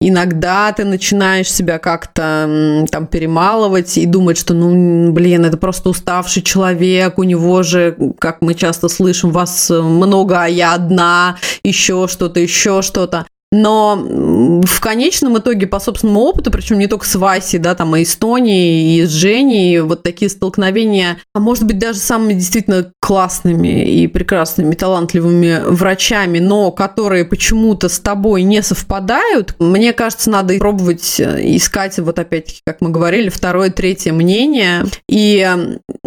иногда 0.00 0.72
ты 0.72 0.84
начинаешь 0.84 1.50
себя 1.50 1.78
как-то 1.78 2.86
там 2.90 3.06
перемалывать 3.06 3.98
и 3.98 4.06
думать, 4.06 4.38
что, 4.38 4.54
ну, 4.54 5.12
блин, 5.12 5.44
это 5.44 5.56
просто 5.56 5.90
уставший 5.90 6.42
человек, 6.42 7.18
у 7.18 7.24
него 7.24 7.62
же, 7.62 7.96
как 8.18 8.40
мы 8.40 8.54
часто 8.54 8.88
слышим, 8.88 9.30
вас 9.30 9.70
много, 9.70 10.42
а 10.42 10.46
я 10.46 10.74
одна, 10.74 11.36
еще 11.62 12.06
что-то, 12.08 12.40
еще 12.40 12.82
что-то. 12.82 13.26
Но 13.50 13.96
в 13.96 14.80
конечном 14.80 15.38
итоге, 15.38 15.66
по 15.66 15.80
собственному 15.80 16.20
опыту, 16.20 16.50
причем 16.50 16.78
не 16.78 16.86
только 16.86 17.06
с 17.06 17.14
Васей, 17.14 17.58
да, 17.58 17.74
там 17.74 17.96
и 17.96 18.02
Эстонии, 18.02 18.98
и 18.98 19.04
с 19.04 19.10
Женей, 19.10 19.80
вот 19.80 20.02
такие 20.02 20.28
столкновения, 20.28 21.18
а 21.34 21.40
может 21.40 21.64
быть 21.64 21.78
даже 21.78 21.98
самыми 21.98 22.34
действительно 22.34 22.92
классными 23.00 23.86
и 23.88 24.06
прекрасными, 24.06 24.74
талантливыми 24.74 25.62
врачами, 25.64 26.40
но 26.40 26.70
которые 26.72 27.24
почему-то 27.24 27.88
с 27.88 27.98
тобой 27.98 28.42
не 28.42 28.62
совпадают, 28.62 29.54
мне 29.58 29.94
кажется, 29.94 30.30
надо 30.30 30.58
пробовать 30.58 31.18
э, 31.18 31.40
искать, 31.56 31.98
вот 31.98 32.18
опять-таки, 32.18 32.60
как 32.66 32.82
мы 32.82 32.90
говорили, 32.90 33.30
второе, 33.30 33.70
третье 33.70 34.12
мнение. 34.12 34.84
И 35.08 35.48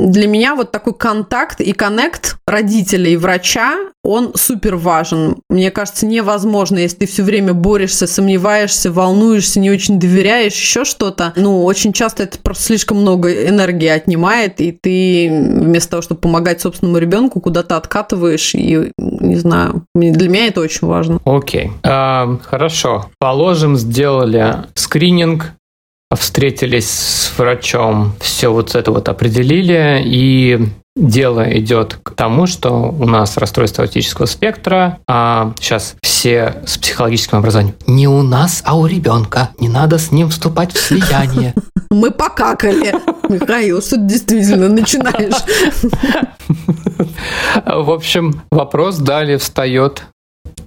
для 0.08 0.28
меня 0.28 0.56
вот 0.56 0.72
такой 0.72 0.94
контакт 0.94 1.62
и 1.62 1.74
коннект 1.74 2.38
родителей 2.48 3.14
и 3.14 3.18
врача, 3.18 3.78
он 4.04 4.32
супер 4.36 4.76
важен. 4.76 5.38
Мне 5.50 5.70
кажется, 5.70 6.06
невозможно, 6.06 6.80
если 6.80 6.98
ты 6.98 7.06
все 7.06 7.24
время 7.24 7.54
борешься, 7.54 8.08
сомневаешься, 8.08 8.92
волнуешься, 8.92 9.60
не 9.60 9.70
очень 9.70 10.00
доверяешь, 10.00 10.54
еще 10.54 10.86
что-то. 10.86 11.34
Ну, 11.36 11.64
очень 11.64 11.94
часто 11.94 12.24
это 12.24 12.40
просто 12.40 12.64
слишком 12.64 12.98
много 12.98 13.48
энергии 13.48 13.88
отнимает, 13.88 14.60
и 14.60 14.72
ты 14.72 15.30
вместо 15.30 15.92
того, 15.92 16.02
чтобы 16.02 16.22
помогать 16.22 16.62
собственному 16.62 16.98
ребенку, 16.98 17.40
куда-то 17.40 17.78
откатываешь, 17.78 18.56
и, 18.56 18.92
не 18.98 19.36
знаю, 19.36 19.84
для 19.94 20.30
меня 20.30 20.48
это 20.48 20.62
очень 20.62 20.88
важно. 20.88 21.20
Окей. 21.26 21.72
А, 21.84 22.38
хорошо. 22.44 23.06
Положим, 23.20 23.78
сделали 23.78 24.56
скрининг, 24.74 25.54
встретились 26.16 26.90
с 26.90 27.38
врачом, 27.38 28.14
все 28.20 28.52
вот 28.52 28.76
это 28.76 28.92
вот 28.92 29.10
определили, 29.10 30.02
и 30.04 30.60
дело 30.96 31.42
идет 31.58 32.00
к 32.04 32.12
тому, 32.12 32.48
что 32.48 32.70
у 32.70 33.06
нас 33.06 33.38
расстройство 33.38 33.84
аутического 33.84 34.26
спектра, 34.26 35.00
а 35.08 35.54
сейчас 35.60 35.96
все 36.02 36.62
с 36.66 36.78
психологическим 36.78 37.38
образованием. 37.38 37.76
Не 37.88 38.08
у 38.08 38.22
нас, 38.22 38.62
а 38.66 38.78
у 38.78 38.86
ребенка. 38.86 39.50
Не 39.60 39.70
надо 39.70 39.98
с 39.98 40.12
ним 40.12 40.30
вступать 40.30 40.74
в 40.74 40.80
слияние. 40.80 41.54
Мы 41.90 42.12
покакали. 42.12 42.94
Михаил, 43.30 43.82
что 43.82 43.96
ты 43.96 44.08
действительно 44.08 44.70
начинаешь? 44.70 45.34
В 47.66 47.92
общем, 47.92 48.42
вопрос 48.52 48.98
далее 48.98 49.38
встает. 49.38 50.04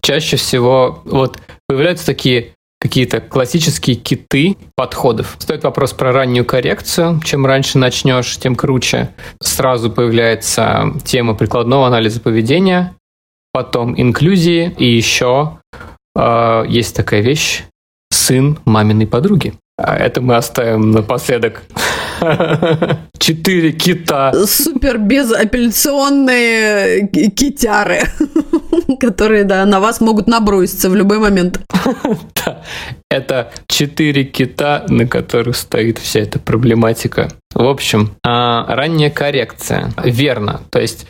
Чаще 0.00 0.37
всего 0.37 1.02
вот 1.04 1.38
появляются 1.66 2.07
такие 2.07 2.53
какие-то 2.85 3.23
классические 3.23 3.97
киты 3.97 4.59
подходов. 4.77 5.37
Стоит 5.38 5.64
вопрос 5.64 5.94
про 5.94 6.12
раннюю 6.12 6.44
коррекцию. 6.44 7.18
Чем 7.25 7.47
раньше 7.47 7.79
начнешь, 7.79 8.37
тем 8.37 8.55
круче. 8.55 9.09
Сразу 9.40 9.90
появляется 9.90 10.92
тема 11.03 11.33
прикладного 11.33 11.87
анализа 11.87 12.20
поведения, 12.20 12.94
потом 13.55 13.99
инклюзии, 13.99 14.75
и 14.77 14.85
еще 14.85 15.61
э, 16.14 16.64
есть 16.68 16.94
такая 16.94 17.23
вещь 17.23 17.64
сын 18.11 18.59
маминой 18.66 19.07
подруги. 19.07 19.55
А 19.79 19.97
это 19.97 20.20
мы 20.20 20.37
оставим 20.37 20.90
напоследок. 20.90 21.62
Четыре 23.18 23.72
кита. 23.72 24.32
Супер 24.46 24.98
безапелляционные 24.98 27.08
ки- 27.08 27.30
китяры, 27.30 28.02
которые, 29.00 29.44
да, 29.44 29.64
на 29.64 29.80
вас 29.80 30.00
могут 30.00 30.26
наброситься 30.26 30.90
в 30.90 30.94
любой 30.94 31.18
момент. 31.18 31.60
Это 33.10 33.52
четыре 33.68 34.24
кита, 34.24 34.84
на 34.88 35.06
которых 35.06 35.56
стоит 35.56 35.98
вся 35.98 36.20
эта 36.20 36.38
проблематика. 36.38 37.30
В 37.54 37.66
общем, 37.66 38.16
а, 38.24 38.66
ранняя 38.74 39.10
коррекция. 39.10 39.92
Верно. 40.02 40.62
То 40.70 40.80
есть, 40.80 41.06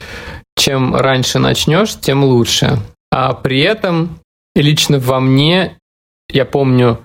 чем 0.56 0.94
раньше 0.94 1.38
начнешь, 1.38 1.98
тем 1.98 2.24
лучше. 2.24 2.78
А 3.10 3.32
при 3.32 3.60
этом 3.60 4.18
лично 4.54 4.98
во 4.98 5.20
мне, 5.20 5.78
я 6.30 6.44
помню, 6.44 7.00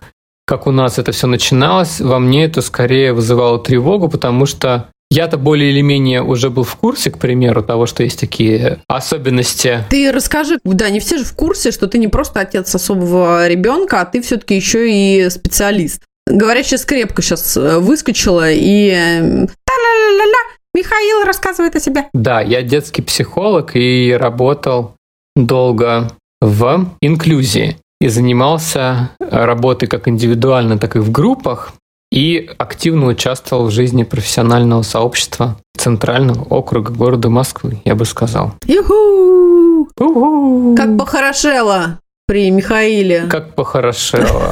как 0.49 0.65
у 0.65 0.71
нас 0.71 0.97
это 0.97 1.11
все 1.11 1.27
начиналось, 1.27 2.01
во 2.01 2.17
мне 2.17 2.45
это 2.45 2.63
скорее 2.63 3.13
вызывало 3.13 3.59
тревогу, 3.59 4.09
потому 4.09 4.47
что 4.47 4.89
я-то 5.11 5.37
более 5.37 5.69
или 5.69 5.81
менее 5.81 6.23
уже 6.23 6.49
был 6.49 6.63
в 6.63 6.75
курсе, 6.75 7.11
к 7.11 7.19
примеру, 7.19 7.61
того, 7.61 7.85
что 7.85 8.01
есть 8.01 8.19
такие 8.19 8.79
особенности 8.87 9.83
Ты 9.91 10.11
расскажи, 10.11 10.57
да, 10.63 10.89
не 10.89 10.99
все 11.01 11.19
же 11.19 11.23
в 11.23 11.35
курсе, 11.35 11.69
что 11.69 11.85
ты 11.85 11.99
не 11.99 12.07
просто 12.07 12.39
отец 12.39 12.73
особого 12.73 13.47
ребенка, 13.47 14.01
а 14.01 14.05
ты 14.05 14.23
все-таки 14.23 14.55
еще 14.55 14.91
и 14.91 15.29
специалист. 15.29 16.01
Говорящая 16.25 16.79
скрепка 16.79 17.21
сейчас 17.21 17.55
выскочила 17.55 18.51
и... 18.51 18.89
э, 18.89 19.21
Та-ля-ля-ля-ля, 19.21 20.55
Михаил 20.73 21.25
рассказывает 21.25 21.75
о 21.75 21.79
себе. 21.79 22.05
Да, 22.13 22.41
я 22.41 22.63
детский 22.63 23.03
психолог 23.03 23.75
и 23.75 24.17
работал 24.19 24.95
долго 25.35 26.09
в 26.41 26.89
инклюзии. 27.01 27.77
И 28.01 28.07
занимался 28.07 29.11
работой 29.19 29.87
как 29.87 30.07
индивидуально, 30.07 30.77
так 30.77 30.95
и 30.95 30.99
в 30.99 31.11
группах 31.11 31.73
и 32.11 32.49
активно 32.57 33.07
участвовал 33.07 33.65
в 33.65 33.71
жизни 33.71 34.03
профессионального 34.03 34.81
сообщества 34.81 35.57
Центрального 35.77 36.43
округа 36.43 36.91
города 36.91 37.29
Москвы, 37.29 37.81
я 37.85 37.95
бы 37.95 38.05
сказал. 38.05 38.53
Юху! 38.65 39.87
У-у-у. 39.97 40.75
Как 40.75 40.97
похорошело 40.97 41.99
при 42.25 42.49
Михаиле. 42.51 43.27
Как 43.29 43.55
похорошело. 43.55 44.51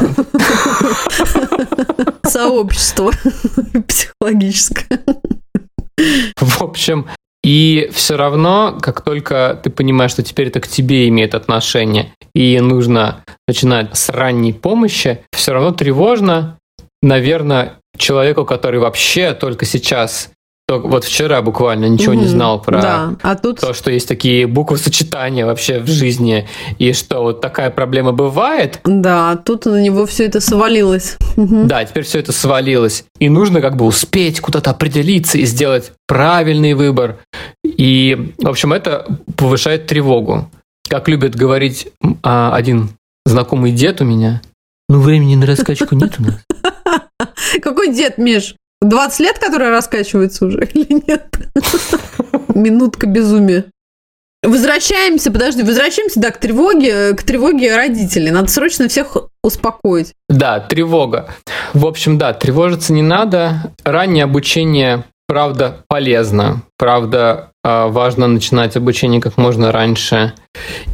Сообщество 2.23 3.11
психологическое. 3.87 4.99
В 6.37 6.61
общем, 6.61 7.07
и 7.43 7.89
все 7.93 8.17
равно, 8.17 8.77
как 8.81 9.01
только 9.01 9.59
ты 9.63 9.69
понимаешь, 9.69 10.11
что 10.11 10.23
теперь 10.23 10.47
это 10.47 10.59
к 10.59 10.67
тебе 10.67 11.07
имеет 11.07 11.33
отношение, 11.33 12.13
и 12.33 12.59
нужно 12.59 13.23
начинать 13.47 13.95
с 13.97 14.09
ранней 14.09 14.53
помощи, 14.53 15.23
все 15.31 15.53
равно 15.53 15.71
тревожно, 15.71 16.57
наверное, 17.01 17.79
человеку, 17.97 18.45
который 18.45 18.79
вообще 18.79 19.33
только 19.33 19.65
сейчас 19.65 20.31
только 20.69 20.87
вот 20.89 21.05
вчера 21.05 21.41
буквально 21.41 21.85
ничего 21.85 22.13
mm-hmm. 22.13 22.17
не 22.17 22.25
знал 22.25 22.61
про 22.61 22.81
да. 22.81 23.15
а 23.21 23.35
тут... 23.35 23.61
то, 23.61 23.73
что 23.73 23.89
есть 23.89 24.05
такие 24.05 24.47
буквосочетания 24.47 25.45
вообще 25.45 25.79
в 25.79 25.87
жизни, 25.87 26.45
и 26.77 26.91
что 26.91 27.21
вот 27.21 27.39
такая 27.39 27.69
проблема 27.69 28.11
бывает. 28.11 28.81
Да, 28.83 29.37
тут 29.37 29.65
на 29.65 29.81
него 29.81 30.05
все 30.05 30.25
это 30.25 30.41
свалилось. 30.41 31.15
Mm-hmm. 31.37 31.63
Да, 31.67 31.85
теперь 31.85 32.03
все 32.03 32.19
это 32.19 32.33
свалилось. 32.33 33.05
И 33.17 33.29
нужно 33.29 33.61
как 33.61 33.77
бы 33.77 33.85
успеть 33.85 34.41
куда-то 34.41 34.71
определиться 34.71 35.37
и 35.37 35.45
сделать 35.45 35.93
правильный 36.05 36.73
выбор. 36.73 37.17
И, 37.63 38.33
в 38.37 38.49
общем, 38.49 38.73
это 38.73 39.07
повышает 39.37 39.87
тревогу. 39.87 40.51
Как 40.89 41.07
любит 41.07 41.33
говорить 41.35 41.87
а, 42.23 42.53
один 42.53 42.89
знакомый 43.27 43.71
дед 43.71 44.01
у 44.01 44.05
меня, 44.05 44.41
ну, 44.89 44.99
времени 44.99 45.35
на 45.35 45.45
раскачку 45.45 45.95
нет 45.95 46.15
у 46.19 46.23
нас. 46.23 46.35
Какой 47.61 47.93
дед, 47.93 48.17
Миш? 48.17 48.55
20 48.81 49.19
лет, 49.19 49.39
которые 49.39 49.71
раскачиваются 49.71 50.45
уже 50.45 50.65
или 50.73 51.03
нет? 51.07 51.27
Минутка 52.55 53.07
безумия. 53.07 53.65
Возвращаемся, 54.43 55.31
подожди, 55.31 55.63
возвращаемся, 55.63 56.19
да, 56.19 56.31
к 56.31 56.37
тревоге, 56.37 57.15
к 57.15 57.23
тревоге 57.23 57.75
родителей. 57.75 58.29
Надо 58.29 58.49
срочно 58.49 58.87
всех 58.87 59.17
успокоить. 59.43 60.13
Да, 60.29 60.59
тревога. 60.59 61.31
В 61.73 61.85
общем, 61.85 62.17
да, 62.17 62.33
тревожиться 62.33 62.93
не 62.93 63.01
надо. 63.01 63.73
Раннее 63.83 64.25
обучение, 64.25 65.05
правда, 65.27 65.83
полезно. 65.89 66.61
Правда, 66.77 67.51
а, 67.63 67.87
важно 67.87 68.27
начинать 68.27 68.77
обучение 68.77 69.19
как 69.19 69.37
можно 69.37 69.71
раньше. 69.71 70.33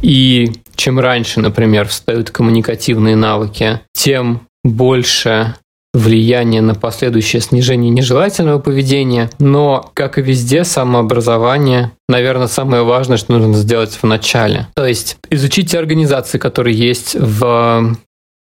И 0.02 0.52
чем 0.76 0.98
раньше, 0.98 1.40
например, 1.40 1.86
встают 1.88 2.30
коммуникативные 2.30 3.16
навыки, 3.16 3.80
тем 3.92 4.42
больше 4.62 5.54
влияние 5.94 6.60
на 6.60 6.74
последующее 6.74 7.40
снижение 7.40 7.88
нежелательного 7.90 8.58
поведения, 8.58 9.30
но, 9.38 9.90
как 9.94 10.18
и 10.18 10.22
везде, 10.22 10.64
самообразование, 10.64 11.92
наверное, 12.08 12.48
самое 12.48 12.82
важное, 12.82 13.16
что 13.16 13.32
нужно 13.32 13.54
сделать 13.54 13.92
в 13.92 14.04
начале. 14.04 14.66
То 14.74 14.84
есть 14.84 15.16
изучить 15.30 15.70
те 15.70 15.78
организации, 15.78 16.38
которые 16.38 16.76
есть 16.76 17.14
в 17.14 17.96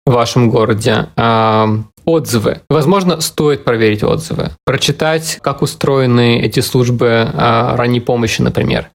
вашем 0.06 0.50
городе, 0.50 1.08
отзывы. 2.06 2.62
Возможно, 2.70 3.22
стоит 3.22 3.64
проверить 3.64 4.04
отзывы, 4.04 4.52
прочитать, 4.66 5.40
как 5.42 5.62
устроены 5.62 6.42
эти 6.42 6.60
службы 6.60 7.30
а, 7.34 7.76
ранней 7.76 8.02
помощи, 8.02 8.42
например. 8.42 8.90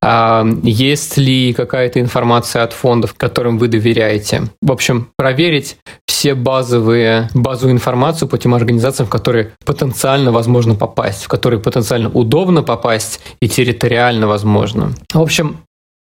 А, 0.00 0.44
есть 0.62 1.16
ли 1.16 1.52
какая-то 1.52 2.00
информация 2.00 2.62
от 2.62 2.72
фондов, 2.72 3.14
которым 3.14 3.58
вы 3.58 3.68
доверяете. 3.68 4.42
В 4.60 4.72
общем, 4.72 5.08
проверить 5.16 5.76
все 6.06 6.34
базовые, 6.34 7.28
базовую 7.34 7.74
информацию 7.74 8.28
по 8.28 8.38
тем 8.38 8.54
организациям, 8.54 9.06
в 9.06 9.10
которые 9.10 9.52
потенциально 9.64 10.32
возможно 10.32 10.74
попасть, 10.74 11.24
в 11.24 11.28
которые 11.28 11.60
потенциально 11.60 12.08
удобно 12.08 12.62
попасть 12.62 13.20
и 13.40 13.48
территориально 13.48 14.26
возможно. 14.26 14.92
В 15.12 15.20
общем, 15.20 15.58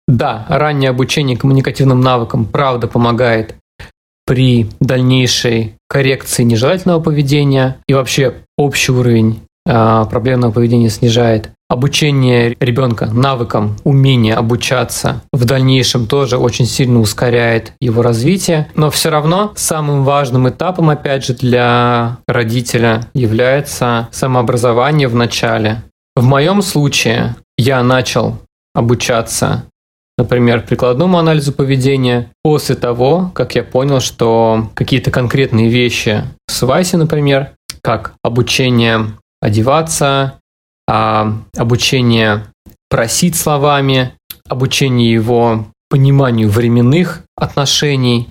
да, 0.07 0.45
раннее 0.49 0.89
обучение 0.89 1.37
коммуникативным 1.37 2.01
навыкам 2.01 2.45
правда 2.45 2.87
помогает 2.87 3.55
при 4.25 4.67
дальнейшей 4.79 5.75
коррекции 5.87 6.43
нежелательного 6.43 6.99
поведения 6.99 7.77
и 7.87 7.93
вообще 7.93 8.35
общий 8.57 8.91
уровень 8.91 9.41
э, 9.65 10.05
проблемного 10.09 10.51
поведения 10.51 10.89
снижает. 10.89 11.51
Обучение 11.69 12.55
ребенка 12.59 13.07
навыкам, 13.07 13.77
умение 13.83 14.35
обучаться 14.35 15.23
в 15.31 15.45
дальнейшем 15.45 16.05
тоже 16.05 16.37
очень 16.37 16.67
сильно 16.67 16.99
ускоряет 16.99 17.73
его 17.81 18.03
развитие. 18.03 18.69
Но 18.75 18.91
все 18.91 19.09
равно 19.09 19.53
самым 19.55 20.03
важным 20.03 20.47
этапом, 20.47 20.91
опять 20.91 21.25
же, 21.25 21.33
для 21.33 22.17
родителя 22.27 23.07
является 23.15 24.07
самообразование 24.11 25.07
в 25.07 25.15
начале. 25.15 25.81
В 26.15 26.23
моем 26.23 26.61
случае 26.61 27.35
я 27.57 27.81
начал 27.81 28.37
обучаться 28.75 29.63
например, 30.17 30.65
прикладному 30.65 31.17
анализу 31.17 31.53
поведения 31.53 32.29
после 32.43 32.75
того, 32.75 33.31
как 33.33 33.55
я 33.55 33.63
понял, 33.63 33.99
что 33.99 34.69
какие-то 34.75 35.11
конкретные 35.11 35.69
вещи 35.69 36.23
в 36.47 36.51
свайсе, 36.51 36.97
например, 36.97 37.51
как 37.81 38.13
обучение 38.23 39.13
одеваться, 39.41 40.39
а, 40.87 41.33
обучение 41.57 42.45
просить 42.89 43.35
словами, 43.35 44.13
обучение 44.47 45.11
его 45.11 45.67
пониманию 45.89 46.49
временных 46.49 47.23
отношений 47.35 48.29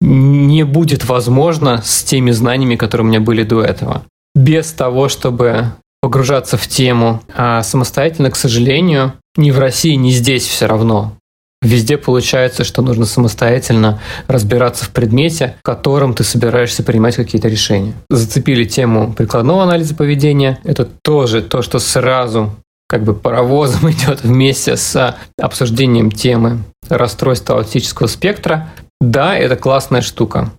не 0.00 0.64
будет 0.64 1.04
возможно 1.04 1.80
с 1.84 2.02
теми 2.02 2.30
знаниями, 2.30 2.76
которые 2.76 3.06
у 3.06 3.08
меня 3.08 3.20
были 3.20 3.42
до 3.44 3.62
этого. 3.62 4.04
Без 4.34 4.72
того, 4.72 5.08
чтобы 5.08 5.72
погружаться 6.00 6.56
в 6.56 6.66
тему 6.66 7.22
а 7.34 7.62
самостоятельно, 7.62 8.30
к 8.30 8.36
сожалению, 8.36 9.12
ни 9.36 9.50
в 9.50 9.58
России, 9.58 9.94
ни 9.94 10.10
здесь 10.10 10.46
все 10.46 10.66
равно 10.66 11.16
Везде 11.62 11.96
получается, 11.96 12.64
что 12.64 12.82
нужно 12.82 13.06
самостоятельно 13.06 14.00
разбираться 14.26 14.84
в 14.84 14.90
предмете, 14.90 15.56
в 15.60 15.62
котором 15.62 16.12
ты 16.12 16.24
собираешься 16.24 16.82
принимать 16.82 17.14
какие-то 17.14 17.48
решения. 17.48 17.94
Зацепили 18.10 18.64
тему 18.64 19.12
прикладного 19.12 19.62
анализа 19.62 19.94
поведения. 19.94 20.58
Это 20.64 20.88
тоже 21.02 21.40
то, 21.40 21.62
что 21.62 21.78
сразу 21.78 22.50
как 22.88 23.04
бы 23.04 23.14
паровозом 23.14 23.90
идет 23.92 24.24
вместе 24.24 24.76
с 24.76 25.16
обсуждением 25.40 26.10
темы 26.10 26.64
расстройства 26.88 27.56
аутического 27.56 28.08
спектра. 28.08 28.68
Да, 29.00 29.36
это 29.36 29.56
классная 29.56 30.02
штука. 30.02 30.50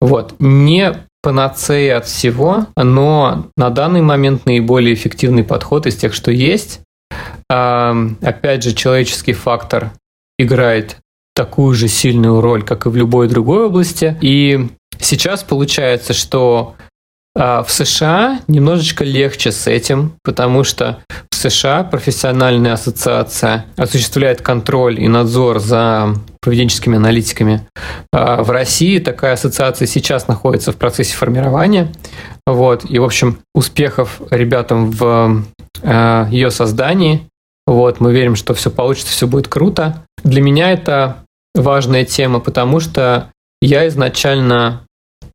Вот. 0.00 0.34
Не 0.38 0.94
панацея 1.22 1.98
от 1.98 2.06
всего, 2.06 2.66
но 2.76 3.46
на 3.56 3.70
данный 3.70 4.02
момент 4.02 4.46
наиболее 4.46 4.94
эффективный 4.94 5.44
подход 5.44 5.86
из 5.86 5.96
тех, 5.96 6.14
что 6.14 6.30
есть. 6.30 6.80
Опять 7.48 8.62
же, 8.62 8.72
человеческий 8.72 9.32
фактор 9.32 9.90
играет 10.42 10.96
такую 11.34 11.74
же 11.74 11.88
сильную 11.88 12.40
роль, 12.40 12.62
как 12.62 12.86
и 12.86 12.88
в 12.88 12.96
любой 12.96 13.28
другой 13.28 13.66
области. 13.66 14.16
И 14.20 14.68
сейчас 14.98 15.42
получается, 15.42 16.12
что 16.12 16.74
а, 17.36 17.62
в 17.62 17.70
США 17.70 18.40
немножечко 18.48 19.04
легче 19.04 19.52
с 19.52 19.66
этим, 19.66 20.14
потому 20.24 20.64
что 20.64 20.98
в 21.30 21.36
США 21.36 21.84
профессиональная 21.84 22.72
ассоциация 22.72 23.66
осуществляет 23.76 24.42
контроль 24.42 25.00
и 25.00 25.06
надзор 25.06 25.60
за 25.60 26.14
поведенческими 26.42 26.96
аналитиками. 26.96 27.66
А, 28.12 28.42
в 28.42 28.50
России 28.50 28.98
такая 28.98 29.34
ассоциация 29.34 29.86
сейчас 29.86 30.26
находится 30.26 30.72
в 30.72 30.76
процессе 30.76 31.14
формирования. 31.14 31.92
Вот. 32.46 32.84
И, 32.90 32.98
в 32.98 33.04
общем, 33.04 33.38
успехов 33.54 34.20
ребятам 34.30 34.90
в 34.90 35.44
а, 35.82 36.28
ее 36.30 36.50
создании. 36.50 37.29
Вот, 37.70 38.00
мы 38.00 38.12
верим, 38.12 38.34
что 38.34 38.52
все 38.52 38.68
получится, 38.68 39.12
все 39.12 39.28
будет 39.28 39.46
круто. 39.46 40.04
Для 40.24 40.42
меня 40.42 40.72
это 40.72 41.18
важная 41.54 42.04
тема, 42.04 42.40
потому 42.40 42.80
что 42.80 43.30
я 43.62 43.86
изначально 43.86 44.88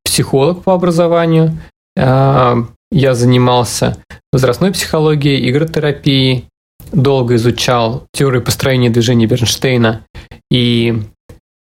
психолог 0.03 0.61
по 0.61 0.73
образованию. 0.73 1.57
А, 1.97 2.57
я 2.91 3.13
занимался 3.13 4.03
возрастной 4.33 4.73
психологией, 4.73 5.49
игротерапией, 5.49 6.49
долго 6.91 7.35
изучал 7.35 8.05
теорию 8.11 8.43
построения 8.43 8.89
движения 8.89 9.27
Бернштейна 9.27 10.05
и 10.51 11.03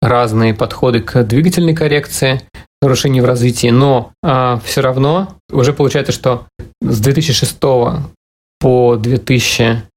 разные 0.02 0.54
подходы 0.54 1.02
к 1.02 1.22
двигательной 1.26 1.76
коррекции 1.76 2.44
нарушений 2.82 3.20
в 3.20 3.26
развитии, 3.26 3.72
но 3.72 4.14
а, 4.24 4.62
все 4.64 4.80
равно 4.80 5.36
уже 5.52 5.74
получается, 5.74 6.14
что 6.14 6.48
с 6.80 7.02
2006 7.02 7.58
по 8.62 8.96
2000 8.96 9.91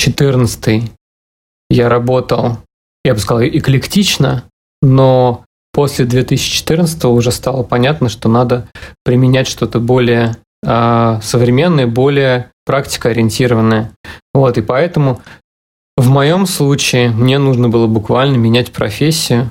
14 0.00 0.90
я 1.68 1.88
работал, 1.90 2.56
я 3.04 3.12
бы 3.12 3.20
сказал, 3.20 3.42
эклектично, 3.44 4.44
но 4.80 5.44
после 5.72 6.06
2014 6.06 7.04
уже 7.04 7.30
стало 7.30 7.64
понятно, 7.64 8.08
что 8.08 8.30
надо 8.30 8.66
применять 9.04 9.46
что-то 9.46 9.78
более 9.78 10.36
э, 10.66 11.18
современное, 11.22 11.86
более 11.86 12.50
практикоориентированное. 12.64 13.92
Вот, 14.32 14.56
и 14.56 14.62
поэтому 14.62 15.20
в 15.98 16.08
моем 16.08 16.46
случае 16.46 17.10
мне 17.10 17.36
нужно 17.36 17.68
было 17.68 17.86
буквально 17.86 18.36
менять 18.36 18.72
профессию, 18.72 19.50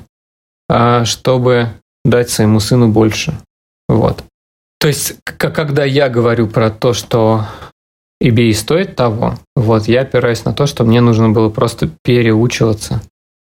а, 0.68 1.06
чтобы 1.06 1.70
дать 2.04 2.32
своему 2.32 2.60
сыну 2.60 2.88
больше. 2.88 3.38
Вот. 3.88 4.24
То 4.80 4.88
есть, 4.88 5.18
когда 5.24 5.84
я 5.86 6.10
говорю 6.10 6.48
про 6.48 6.72
то, 6.72 6.94
что 6.94 7.46
eBay 8.22 8.54
стоит 8.54 8.96
того, 8.96 9.36
вот, 9.56 9.88
я 9.88 10.02
опираюсь 10.02 10.44
на 10.46 10.54
то, 10.54 10.66
что 10.66 10.84
мне 10.84 11.02
нужно 11.02 11.30
было 11.30 11.50
просто 11.50 11.90
переучиваться 12.04 13.02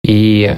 и 0.06 0.56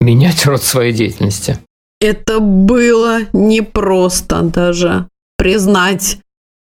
менять 0.00 0.46
род 0.46 0.62
своей 0.62 0.92
деятельности. 0.92 1.58
Это 2.00 2.40
было 2.40 3.20
непросто 3.32 4.42
даже 4.42 5.06
признать 5.36 6.18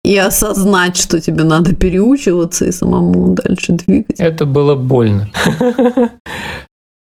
и 0.04 0.18
осознать, 0.18 0.98
что 0.98 1.20
тебе 1.20 1.44
надо 1.44 1.76
переучиваться 1.76 2.66
и 2.66 2.72
самому 2.72 3.34
дальше 3.34 3.74
двигать. 3.74 4.20
Это 4.20 4.46
было 4.46 4.76
больно. 4.76 5.30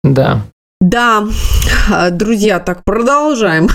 Да. 0.04 0.46
Да, 0.86 1.28
друзья, 2.12 2.60
так 2.60 2.84
продолжаем. 2.84 3.68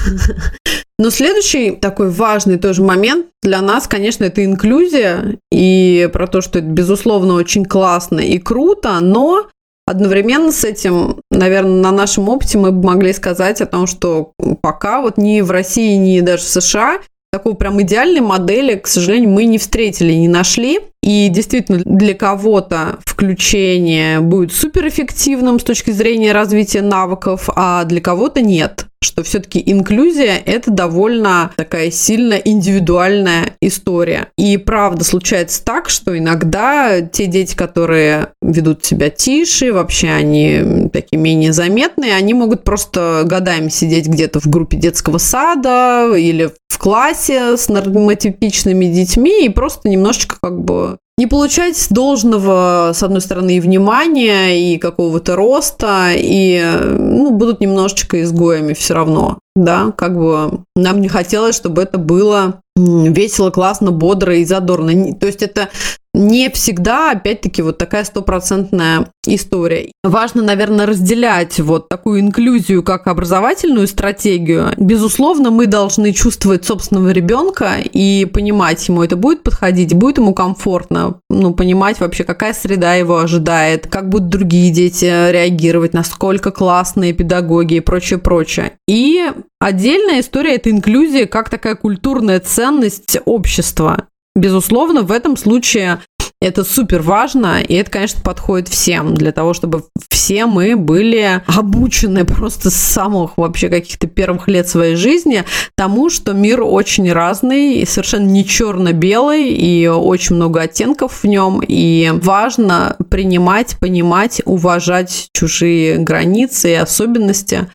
Но 0.99 1.11
следующий 1.11 1.73
такой 1.73 2.09
важный 2.09 2.57
тоже 2.57 2.85
момент 2.85 3.27
для 3.43 3.61
нас, 3.63 3.89
конечно, 3.89 4.23
это 4.25 4.45
инклюзия 4.45 5.39
и 5.51 6.09
про 6.13 6.29
то, 6.29 6.41
что 6.41 6.61
это, 6.61 6.69
безусловно, 6.69 7.35
очень 7.35 7.65
классно 7.65 8.21
и 8.21 8.39
круто, 8.39 9.01
но 9.01 9.49
одновременно 9.87 10.53
с 10.53 10.63
этим, 10.63 11.23
наверное, 11.31 11.81
на 11.81 11.91
нашем 11.91 12.29
опыте 12.29 12.59
мы 12.59 12.71
бы 12.71 12.87
могли 12.87 13.15
сказать 13.15 13.61
о 13.63 13.67
том, 13.67 13.87
что 13.87 14.33
пока 14.61 15.01
вот 15.01 15.17
ни 15.17 15.41
в 15.41 15.51
России, 15.51 15.97
ни 15.97 16.21
даже 16.21 16.43
в 16.43 16.49
США 16.49 17.01
такой 17.33 17.55
прям 17.55 17.81
идеальной 17.81 18.21
модели, 18.21 18.77
к 18.77 18.87
сожалению, 18.87 19.31
мы 19.31 19.47
не 19.47 19.59
встретили, 19.59 20.13
не 20.13 20.29
нашли. 20.29 20.81
И 21.11 21.29
действительно, 21.29 21.81
для 21.85 22.15
кого-то 22.15 23.01
включение 23.05 24.21
будет 24.21 24.53
суперэффективным 24.53 25.59
с 25.59 25.65
точки 25.65 25.91
зрения 25.91 26.31
развития 26.31 26.83
навыков, 26.83 27.49
а 27.57 27.83
для 27.83 28.01
кого-то 28.01 28.41
нет 28.41 28.87
что 29.03 29.23
все-таки 29.23 29.63
инклюзия– 29.65 30.37
это 30.47 30.71
довольно 30.71 31.53
такая 31.57 31.91
сильно 31.91 32.35
индивидуальная 32.35 33.57
история. 33.63 34.29
И 34.37 34.59
правда 34.59 35.05
случается 35.05 35.65
так, 35.65 35.89
что 35.89 36.17
иногда 36.17 37.01
те 37.01 37.27
дети, 37.27 37.55
которые 37.55 38.29
ведут 38.43 38.85
себя 38.85 39.09
тише, 39.09 39.73
вообще 39.73 40.11
они 40.11 40.89
такие 40.93 41.19
менее 41.19 41.53
заметные, 41.53 42.15
они 42.15 42.35
могут 42.35 42.63
просто 42.63 43.23
годами 43.25 43.69
сидеть 43.69 44.07
где-то 44.07 44.41
в 44.41 44.47
группе 44.47 44.77
детского 44.77 45.19
сада 45.19 46.13
или 46.15 46.51
в 46.69 46.79
классе 46.79 47.57
с 47.57 47.69
нормотипичными 47.69 48.87
детьми 48.87 49.47
и 49.47 49.49
просто 49.49 49.89
немножечко 49.89 50.37
как 50.41 50.61
бы 50.61 50.99
не 51.21 51.27
получать 51.27 51.89
должного, 51.91 52.93
с 52.95 53.03
одной 53.03 53.21
стороны, 53.21 53.59
и 53.59 53.61
внимания, 53.61 54.73
и 54.73 54.79
какого-то 54.79 55.37
роста, 55.37 56.13
и 56.17 56.65
ну, 56.83 57.31
будут 57.31 57.61
немножечко 57.61 58.23
изгоями 58.23 58.73
все 58.73 58.95
равно. 58.95 59.39
Да, 59.55 59.93
как 59.95 60.17
бы 60.17 60.61
нам 60.75 61.03
не 61.03 61.09
хотелось, 61.09 61.55
чтобы 61.57 61.83
это 61.83 61.99
было 61.99 62.63
весело, 62.75 63.51
классно, 63.51 63.91
бодро 63.91 64.35
и 64.35 64.47
задорно. 64.47 65.13
То 65.13 65.27
есть 65.27 65.43
это 65.43 65.69
не 66.13 66.51
всегда, 66.51 67.13
опять-таки, 67.13 67.63
вот 67.63 67.79
такая 67.79 68.05
стопроцентная 68.05 69.07
история. 69.27 69.93
Важно, 70.03 70.43
наверное, 70.43 70.87
разделять 70.87 71.61
вот 71.61 71.89
такую 71.89 72.21
инклюзию 72.21 72.83
как 72.83 73.07
образовательную 73.07 73.87
стратегию. 73.87 74.73
Безусловно, 74.77 75.51
мы 75.51 75.67
должны 75.67 76.13
чувствовать 76.13 76.65
собственного 76.65 77.11
ребенка 77.11 77.77
и 77.81 78.25
понимать, 78.25 78.89
ему 78.89 79.05
это 79.05 79.17
будет 79.17 79.43
подходить, 79.43 79.95
будет 79.95 80.19
ему 80.19 80.35
комфортно, 80.35 81.21
ну, 81.29 81.55
понимать 81.55 82.01
вообще, 82.01 82.25
какая 82.25 82.55
среда 82.55 82.95
его 82.95 83.19
ожидает, 83.19 83.87
как 83.87 84.09
будут 84.09 84.29
другие 84.31 84.73
дети 84.73 85.05
реагировать, 85.05 85.93
насколько 85.93 86.51
классные 86.51 87.13
педагоги 87.13 87.75
и 87.75 87.81
прочее, 87.81 88.19
прочее. 88.19 88.73
И 88.89 89.31
отдельная 89.61 90.21
история– 90.21 90.55
это 90.57 90.71
инклюзия 90.71 91.27
как 91.27 91.51
такая 91.51 91.77
культурная 91.77 92.41
ценность 92.41 93.19
общества. 93.25 94.07
Безусловно, 94.35 95.03
в 95.03 95.11
этом 95.11 95.37
случае 95.37 96.01
это 96.43 96.65
супер 96.65 97.03
важно, 97.03 97.61
и 97.61 97.75
это, 97.75 97.91
конечно, 97.91 98.23
подходит 98.23 98.69
всем, 98.69 99.15
для 99.15 99.31
того, 99.31 99.53
чтобы 99.53 99.85
все 100.09 100.47
мы 100.47 100.75
были 100.75 101.43
обучены 101.47 102.25
просто 102.25 102.71
с 102.71 102.77
самых 102.77 103.37
вообще 103.37 103.69
каких-то 103.69 104.07
первых 104.07 104.49
лет 104.49 104.67
своей 104.67 104.95
жизни 104.95 105.45
тому, 105.77 106.09
что 106.09 106.33
мир 106.33 106.63
очень 106.63 107.13
разный, 107.13 107.75
и 107.75 107.85
совершенно 107.85 108.27
не 108.27 108.47
черно-белый, 108.47 109.51
и 109.51 109.87
очень 109.87 110.37
много 110.37 110.63
оттенков 110.63 111.23
в 111.23 111.27
нем, 111.27 111.61
и 111.67 112.11
важно 112.23 112.97
принимать, 113.11 113.77
понимать, 113.79 114.41
уважать 114.47 115.29
чужие 115.35 115.99
границы 115.99 116.71
и 116.71 116.75
особенности. 116.75 117.69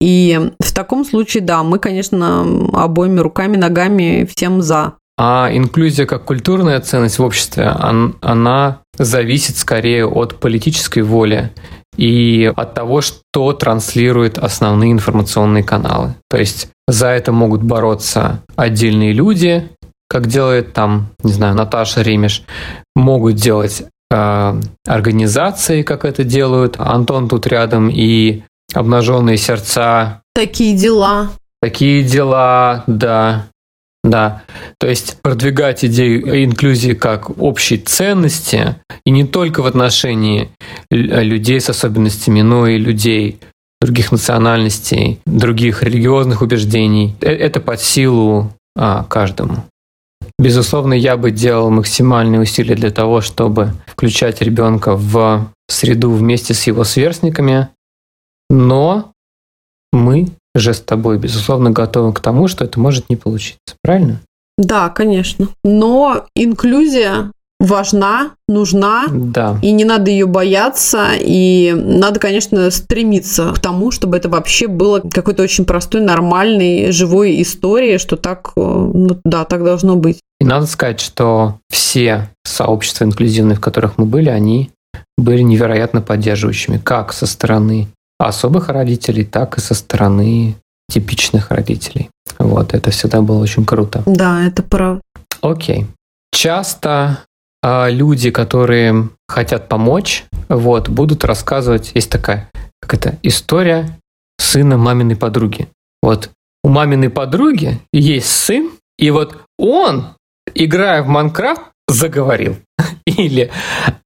И 0.00 0.52
в 0.58 0.72
таком 0.72 1.04
случае, 1.04 1.42
да, 1.42 1.62
мы, 1.62 1.78
конечно, 1.78 2.46
обоими 2.72 3.20
руками, 3.20 3.58
ногами 3.58 4.26
всем 4.34 4.62
за. 4.62 4.94
А 5.18 5.48
инклюзия 5.50 6.04
как 6.04 6.24
культурная 6.24 6.78
ценность 6.80 7.18
в 7.18 7.22
обществе, 7.22 7.64
она 8.20 8.80
зависит 8.98 9.56
скорее 9.56 10.06
от 10.06 10.38
политической 10.38 11.00
воли 11.00 11.52
и 11.96 12.52
от 12.54 12.74
того, 12.74 13.00
что 13.00 13.52
транслируют 13.54 14.36
основные 14.36 14.92
информационные 14.92 15.64
каналы. 15.64 16.14
То 16.28 16.36
есть 16.36 16.68
за 16.86 17.08
это 17.08 17.32
могут 17.32 17.62
бороться 17.62 18.42
отдельные 18.56 19.12
люди, 19.12 19.70
как 20.08 20.26
делает 20.26 20.72
там, 20.72 21.08
не 21.22 21.32
знаю, 21.32 21.54
Наташа 21.54 22.02
Ремеш, 22.02 22.44
могут 22.94 23.36
делать 23.36 23.84
э, 24.10 24.60
организации, 24.86 25.82
как 25.82 26.04
это 26.04 26.24
делают. 26.24 26.76
Антон 26.78 27.28
тут 27.28 27.46
рядом 27.46 27.88
и 27.88 28.42
обнаженные 28.72 29.36
сердца. 29.36 30.20
Такие 30.34 30.76
дела. 30.76 31.30
Такие 31.60 32.02
дела, 32.02 32.84
да. 32.86 33.46
Да, 34.06 34.42
то 34.78 34.86
есть 34.86 35.20
продвигать 35.20 35.84
идею 35.84 36.44
инклюзии 36.44 36.92
как 36.92 37.42
общей 37.42 37.76
ценности, 37.76 38.76
и 39.04 39.10
не 39.10 39.24
только 39.24 39.62
в 39.62 39.66
отношении 39.66 40.50
людей 40.90 41.60
с 41.60 41.68
особенностями, 41.68 42.40
но 42.42 42.68
и 42.68 42.78
людей 42.78 43.40
других 43.80 44.12
национальностей, 44.12 45.18
других 45.26 45.82
религиозных 45.82 46.40
убеждений. 46.40 47.16
Э, 47.20 47.32
это 47.32 47.60
под 47.60 47.80
силу 47.80 48.52
а, 48.76 49.04
каждому. 49.04 49.64
Безусловно, 50.38 50.94
я 50.94 51.16
бы 51.16 51.32
делал 51.32 51.70
максимальные 51.70 52.40
усилия 52.40 52.76
для 52.76 52.90
того, 52.90 53.20
чтобы 53.20 53.72
включать 53.86 54.40
ребенка 54.40 54.94
в 54.96 55.50
среду 55.68 56.12
вместе 56.12 56.54
с 56.54 56.66
его 56.66 56.84
сверстниками, 56.84 57.68
но 58.48 59.12
мы 59.92 60.28
же 60.58 60.74
с 60.74 60.80
тобой, 60.80 61.18
безусловно, 61.18 61.70
готовы 61.70 62.12
к 62.12 62.20
тому, 62.20 62.48
что 62.48 62.64
это 62.64 62.78
может 62.80 63.08
не 63.10 63.16
получиться. 63.16 63.76
Правильно? 63.82 64.20
Да, 64.58 64.88
конечно. 64.88 65.48
Но 65.64 66.26
инклюзия 66.34 67.30
важна, 67.58 68.32
нужна, 68.48 69.06
да. 69.10 69.58
и 69.62 69.72
не 69.72 69.84
надо 69.84 70.10
ее 70.10 70.26
бояться, 70.26 71.08
и 71.18 71.72
надо, 71.74 72.20
конечно, 72.20 72.70
стремиться 72.70 73.52
к 73.52 73.58
тому, 73.58 73.90
чтобы 73.90 74.16
это 74.16 74.28
вообще 74.28 74.66
было 74.66 75.00
какой-то 75.00 75.42
очень 75.42 75.64
простой, 75.64 76.02
нормальной, 76.02 76.92
живой 76.92 77.40
историей, 77.40 77.98
что 77.98 78.16
так, 78.16 78.52
э, 78.56 78.60
ну, 78.60 79.18
да, 79.24 79.44
так 79.44 79.64
должно 79.64 79.96
быть. 79.96 80.20
И 80.38 80.44
надо 80.44 80.66
сказать, 80.66 81.00
что 81.00 81.58
все 81.70 82.28
сообщества 82.44 83.04
инклюзивные, 83.04 83.56
в 83.56 83.60
которых 83.60 83.96
мы 83.96 84.04
были, 84.04 84.28
они 84.28 84.70
были 85.16 85.40
невероятно 85.40 86.02
поддерживающими, 86.02 86.78
как 86.78 87.12
со 87.14 87.26
стороны 87.26 87.88
особых 88.18 88.68
родителей, 88.68 89.24
так 89.24 89.58
и 89.58 89.60
со 89.60 89.74
стороны 89.74 90.56
типичных 90.88 91.50
родителей. 91.50 92.10
Вот, 92.38 92.74
это 92.74 92.90
всегда 92.90 93.20
было 93.20 93.38
очень 93.38 93.64
круто. 93.64 94.02
Да, 94.06 94.44
это 94.44 94.62
правда. 94.62 95.02
Окей. 95.42 95.86
Часто 96.32 97.24
э, 97.62 97.90
люди, 97.90 98.30
которые 98.30 99.08
хотят 99.28 99.68
помочь, 99.68 100.24
вот, 100.48 100.88
будут 100.88 101.24
рассказывать, 101.24 101.92
есть 101.94 102.10
такая, 102.10 102.50
как 102.80 102.94
это, 102.94 103.18
история 103.22 103.98
сына 104.38 104.76
маминой 104.76 105.16
подруги. 105.16 105.68
Вот 106.02 106.30
у 106.62 106.68
маминой 106.68 107.10
подруги 107.10 107.80
есть 107.92 108.28
сын, 108.28 108.70
и 108.98 109.10
вот 109.10 109.38
он, 109.58 110.14
играя 110.54 111.02
в 111.02 111.08
Майнкрафт, 111.08 111.62
заговорил. 111.88 112.56
Или 113.06 113.50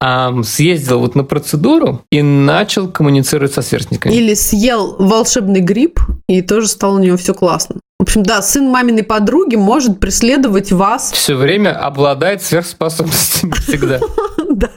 эм, 0.00 0.44
съездил 0.44 1.00
вот 1.00 1.14
на 1.14 1.24
процедуру 1.24 2.02
и 2.10 2.22
начал 2.22 2.88
коммуницировать 2.88 3.54
со 3.54 3.62
сверстниками. 3.62 4.12
Или 4.12 4.34
съел 4.34 4.96
волшебный 4.98 5.60
гриб, 5.60 6.00
и 6.28 6.42
тоже 6.42 6.68
стало 6.68 6.96
у 6.96 6.98
него 6.98 7.16
все 7.16 7.34
классно. 7.34 7.76
В 7.98 8.04
общем, 8.04 8.22
да, 8.22 8.40
сын 8.40 8.64
маминой 8.64 9.02
подруги 9.02 9.56
может 9.56 10.00
преследовать 10.00 10.72
вас. 10.72 11.12
Все 11.12 11.34
время 11.34 11.78
обладает 11.78 12.42
сверхспособностями 12.42 13.52
всегда. 13.66 14.00
Да, 14.48 14.70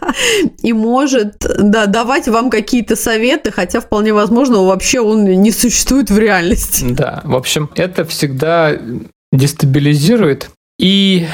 и 0.61 0.73
может, 0.73 1.37
да, 1.39 1.85
давать 1.85 2.27
вам 2.27 2.49
какие-то 2.49 2.95
советы, 2.95 3.51
хотя 3.51 3.79
вполне 3.79 4.13
возможно, 4.13 4.61
вообще 4.63 4.99
он 4.99 5.23
не 5.23 5.51
существует 5.51 6.09
в 6.09 6.17
реальности. 6.17 6.85
Да, 6.89 7.21
в 7.23 7.35
общем, 7.35 7.69
это 7.75 8.03
всегда 8.05 8.73
дестабилизирует 9.31 10.49
и 10.83 11.27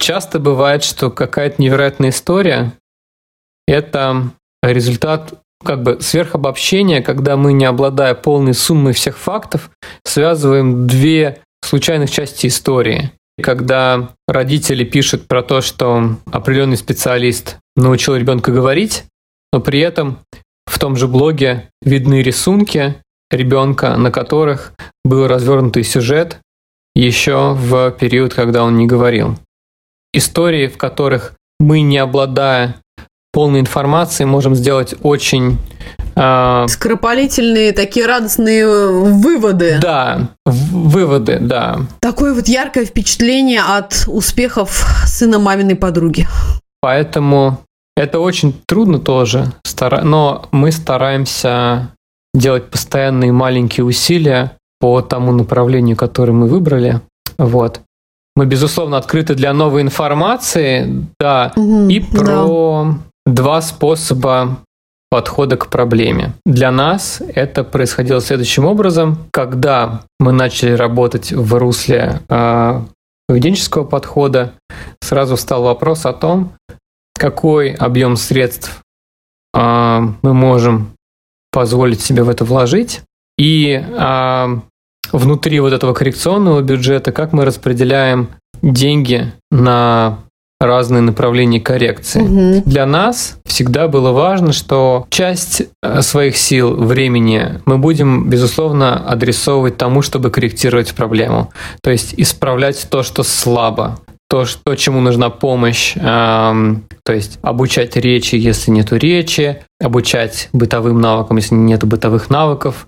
часто 0.00 0.38
бывает, 0.38 0.82
что 0.82 1.10
какая-то 1.10 1.60
невероятная 1.60 2.08
история– 2.08 2.72
это 3.68 4.30
результат 4.62 5.34
как 5.62 5.82
бы 5.82 6.00
сверхобобщение, 6.00 7.02
когда 7.02 7.36
мы, 7.36 7.52
не 7.52 7.66
обладая 7.66 8.14
полной 8.14 8.54
суммой 8.54 8.94
всех 8.94 9.18
фактов, 9.18 9.70
связываем 10.04 10.86
две 10.86 11.40
случайных 11.62 12.10
части 12.10 12.46
истории. 12.46 13.12
Когда 13.42 14.10
родители 14.26 14.84
пишут 14.84 15.28
про 15.28 15.42
то, 15.42 15.60
что 15.60 16.16
определенный 16.32 16.78
специалист 16.78 17.58
научил 17.76 18.16
ребенка 18.16 18.52
говорить, 18.52 19.04
но 19.52 19.60
при 19.60 19.80
этом 19.80 20.20
в 20.66 20.78
том 20.78 20.96
же 20.96 21.08
блоге 21.08 21.68
видны 21.82 22.22
рисунки 22.22 22.94
ребенка, 23.30 23.96
на 23.98 24.10
которых 24.10 24.72
был 25.04 25.26
развернутый 25.26 25.84
сюжет 25.84 26.38
еще 26.94 27.54
в 27.54 27.90
период, 27.92 28.34
когда 28.34 28.62
он 28.64 28.76
не 28.76 28.86
говорил. 28.86 29.36
Истории, 30.12 30.68
в 30.68 30.76
которых 30.78 31.34
мы, 31.58 31.80
не 31.80 31.98
обладая 31.98 32.76
полной 33.32 33.60
информацией, 33.60 34.26
можем 34.26 34.54
сделать 34.54 34.94
очень 35.02 35.58
а, 36.16 36.66
Скоропалительные 36.68 37.72
такие 37.72 38.06
радостные 38.06 38.66
выводы. 38.66 39.78
Да, 39.80 40.28
выводы, 40.46 41.38
да. 41.40 41.80
Такое 42.00 42.34
вот 42.34 42.46
яркое 42.46 42.84
впечатление 42.84 43.60
от 43.60 44.04
успехов 44.06 44.86
сына 45.06 45.38
маминой 45.38 45.74
подруги. 45.74 46.28
Поэтому 46.80 47.60
это 47.96 48.20
очень 48.20 48.54
трудно 48.66 48.98
тоже, 48.98 49.52
но 50.02 50.48
мы 50.52 50.70
стараемся 50.70 51.90
делать 52.32 52.70
постоянные 52.70 53.32
маленькие 53.32 53.84
усилия 53.84 54.52
по 54.84 55.00
тому 55.00 55.32
направлению, 55.32 55.96
которое 55.96 56.32
мы 56.32 56.46
выбрали. 56.46 57.00
Вот. 57.38 57.80
Мы, 58.36 58.44
безусловно, 58.44 58.98
открыты 58.98 59.34
для 59.34 59.54
новой 59.54 59.80
информации, 59.80 61.06
да, 61.18 61.54
угу, 61.56 61.88
и 61.88 62.00
про 62.00 62.84
да. 63.24 63.32
два 63.32 63.62
способа 63.62 64.58
подхода 65.08 65.56
к 65.56 65.68
проблеме. 65.68 66.34
Для 66.44 66.70
нас 66.70 67.22
это 67.34 67.64
происходило 67.64 68.20
следующим 68.20 68.66
образом. 68.66 69.16
Когда 69.32 70.02
мы 70.20 70.32
начали 70.32 70.72
работать 70.72 71.32
в 71.32 71.54
русле 71.54 72.20
э, 72.28 72.82
поведенческого 73.26 73.84
подхода, 73.84 74.52
сразу 75.00 75.36
встал 75.36 75.62
вопрос 75.62 76.04
о 76.04 76.12
том, 76.12 76.52
какой 77.18 77.72
объем 77.72 78.18
средств 78.18 78.82
э, 79.54 80.00
мы 80.20 80.34
можем 80.34 80.92
позволить 81.52 82.02
себе 82.02 82.22
в 82.22 82.28
это 82.28 82.44
вложить, 82.44 83.00
и 83.38 83.82
э, 83.82 84.60
внутри 85.18 85.60
вот 85.60 85.72
этого 85.72 85.94
коррекционного 85.94 86.60
бюджета, 86.60 87.12
как 87.12 87.32
мы 87.32 87.44
распределяем 87.44 88.28
деньги 88.62 89.32
на 89.50 90.18
разные 90.60 91.02
направления 91.02 91.60
коррекции. 91.60 92.22
Угу. 92.22 92.62
Для 92.66 92.86
нас 92.86 93.38
всегда 93.44 93.88
было 93.88 94.12
важно, 94.12 94.52
что 94.52 95.06
часть 95.10 95.62
э, 95.82 96.02
своих 96.02 96.36
сил, 96.36 96.74
времени 96.74 97.60
мы 97.66 97.78
будем, 97.78 98.28
безусловно, 98.28 99.06
адресовывать 99.06 99.76
тому, 99.76 100.02
чтобы 100.02 100.30
корректировать 100.30 100.94
проблему. 100.94 101.50
То 101.82 101.90
есть 101.90 102.14
исправлять 102.16 102.86
то, 102.90 103.02
что 103.02 103.22
слабо, 103.22 104.00
то, 104.28 104.46
что, 104.46 104.74
чему 104.74 105.00
нужна 105.00 105.30
помощь, 105.30 105.94
эм, 105.96 106.84
то 107.04 107.12
есть 107.12 107.38
обучать 107.42 107.96
речи, 107.96 108.34
если 108.34 108.70
нету 108.70 108.96
речи, 108.96 109.62
обучать 109.80 110.48
бытовым 110.52 111.00
навыкам, 111.00 111.36
если 111.36 111.54
нет 111.54 111.84
бытовых 111.84 112.30
навыков 112.30 112.86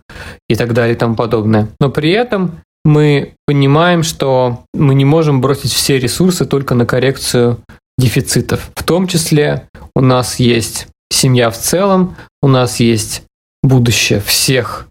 и 0.48 0.54
так 0.56 0.72
далее 0.72 0.94
и 0.94 0.98
тому 0.98 1.14
подобное. 1.14 1.68
Но 1.80 1.90
при 1.90 2.10
этом 2.10 2.60
мы 2.84 3.34
понимаем, 3.46 4.02
что 4.02 4.62
мы 4.72 4.94
не 4.94 5.04
можем 5.04 5.40
бросить 5.40 5.72
все 5.72 5.98
ресурсы 5.98 6.46
только 6.46 6.74
на 6.74 6.86
коррекцию 6.86 7.58
дефицитов. 7.98 8.70
В 8.74 8.82
том 8.82 9.06
числе 9.06 9.68
у 9.94 10.00
нас 10.00 10.38
есть 10.38 10.88
семья 11.10 11.50
в 11.50 11.58
целом, 11.58 12.16
у 12.42 12.48
нас 12.48 12.80
есть 12.80 13.22
будущее 13.62 14.20
всех 14.20 14.88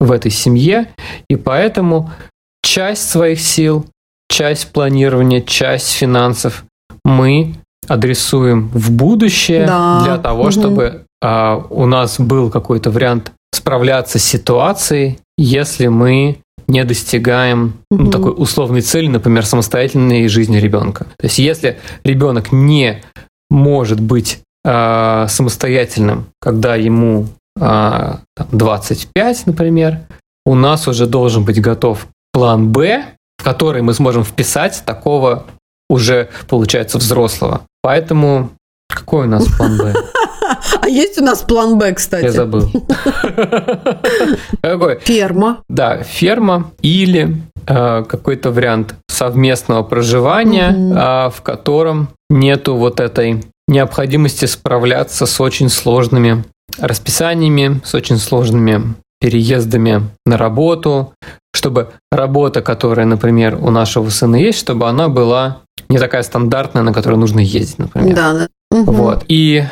в 0.00 0.12
этой 0.12 0.30
семье, 0.30 0.88
и 1.28 1.36
поэтому 1.36 2.10
часть 2.62 3.08
своих 3.08 3.40
сил, 3.40 3.86
часть 4.32 4.72
планирования, 4.72 5.42
часть 5.42 5.92
финансов 5.92 6.64
мы 7.04 7.54
адресуем 7.86 8.70
в 8.72 8.90
будущее 8.90 9.66
да. 9.66 10.00
для 10.02 10.18
того, 10.18 10.44
угу. 10.44 10.50
чтобы 10.50 11.04
а, 11.22 11.56
у 11.68 11.86
нас 11.86 12.18
был 12.18 12.50
какой-то 12.50 12.90
вариант 12.90 13.32
справляться 13.54 14.18
с 14.18 14.24
ситуацией, 14.24 15.18
если 15.36 15.88
мы 15.88 16.38
не 16.66 16.84
достигаем 16.84 17.74
ну, 17.90 18.10
такой 18.10 18.32
условной 18.34 18.80
цели, 18.80 19.08
например, 19.08 19.44
самостоятельной 19.44 20.28
жизни 20.28 20.56
ребенка. 20.56 21.04
То 21.18 21.24
есть, 21.24 21.38
если 21.38 21.78
ребенок 22.04 22.52
не 22.52 23.02
может 23.50 24.00
быть 24.00 24.40
э, 24.64 25.26
самостоятельным, 25.28 26.26
когда 26.40 26.76
ему 26.76 27.26
э, 27.60 28.14
25, 28.52 29.46
например, 29.46 30.00
у 30.46 30.54
нас 30.54 30.88
уже 30.88 31.06
должен 31.06 31.44
быть 31.44 31.60
готов 31.60 32.06
план 32.32 32.70
Б, 32.70 33.04
в 33.42 33.44
который 33.44 33.82
мы 33.82 33.92
сможем 33.92 34.22
вписать 34.22 34.84
такого 34.86 35.46
уже, 35.90 36.28
получается, 36.48 36.98
взрослого. 36.98 37.62
Поэтому 37.82 38.50
какой 38.88 39.26
у 39.26 39.28
нас 39.28 39.46
план 39.56 39.78
Б? 39.78 39.94
А 40.80 40.88
есть 40.88 41.20
у 41.20 41.24
нас 41.24 41.42
план 41.42 41.76
Б, 41.76 41.92
кстати? 41.92 42.26
Я 42.26 42.30
забыл. 42.30 42.70
Какой? 44.62 45.00
Ферма. 45.00 45.58
Да, 45.68 46.04
ферма 46.04 46.70
или 46.82 47.42
э, 47.66 48.04
какой-то 48.04 48.52
вариант 48.52 48.94
совместного 49.08 49.82
проживания, 49.82 50.70
э, 50.70 51.30
в 51.30 51.42
котором 51.42 52.10
нету 52.30 52.76
вот 52.76 53.00
этой 53.00 53.42
необходимости 53.66 54.44
справляться 54.44 55.26
с 55.26 55.40
очень 55.40 55.68
сложными 55.68 56.44
расписаниями, 56.78 57.80
с 57.84 57.92
очень 57.92 58.18
сложными 58.18 58.94
переездами 59.20 60.02
на 60.26 60.36
работу, 60.36 61.12
чтобы 61.54 61.90
работа, 62.10 62.62
которая, 62.62 63.06
например, 63.06 63.58
у 63.60 63.70
нашего 63.70 64.08
сына 64.08 64.36
есть, 64.36 64.58
чтобы 64.58 64.88
она 64.88 65.08
была 65.08 65.62
не 65.88 65.98
такая 65.98 66.22
стандартная, 66.22 66.82
на 66.82 66.92
которую 66.92 67.20
нужно 67.20 67.40
ездить, 67.40 67.78
например. 67.78 68.14
Да, 68.14 68.32
да. 68.32 68.48
Вот. 68.70 69.24
И 69.28 69.64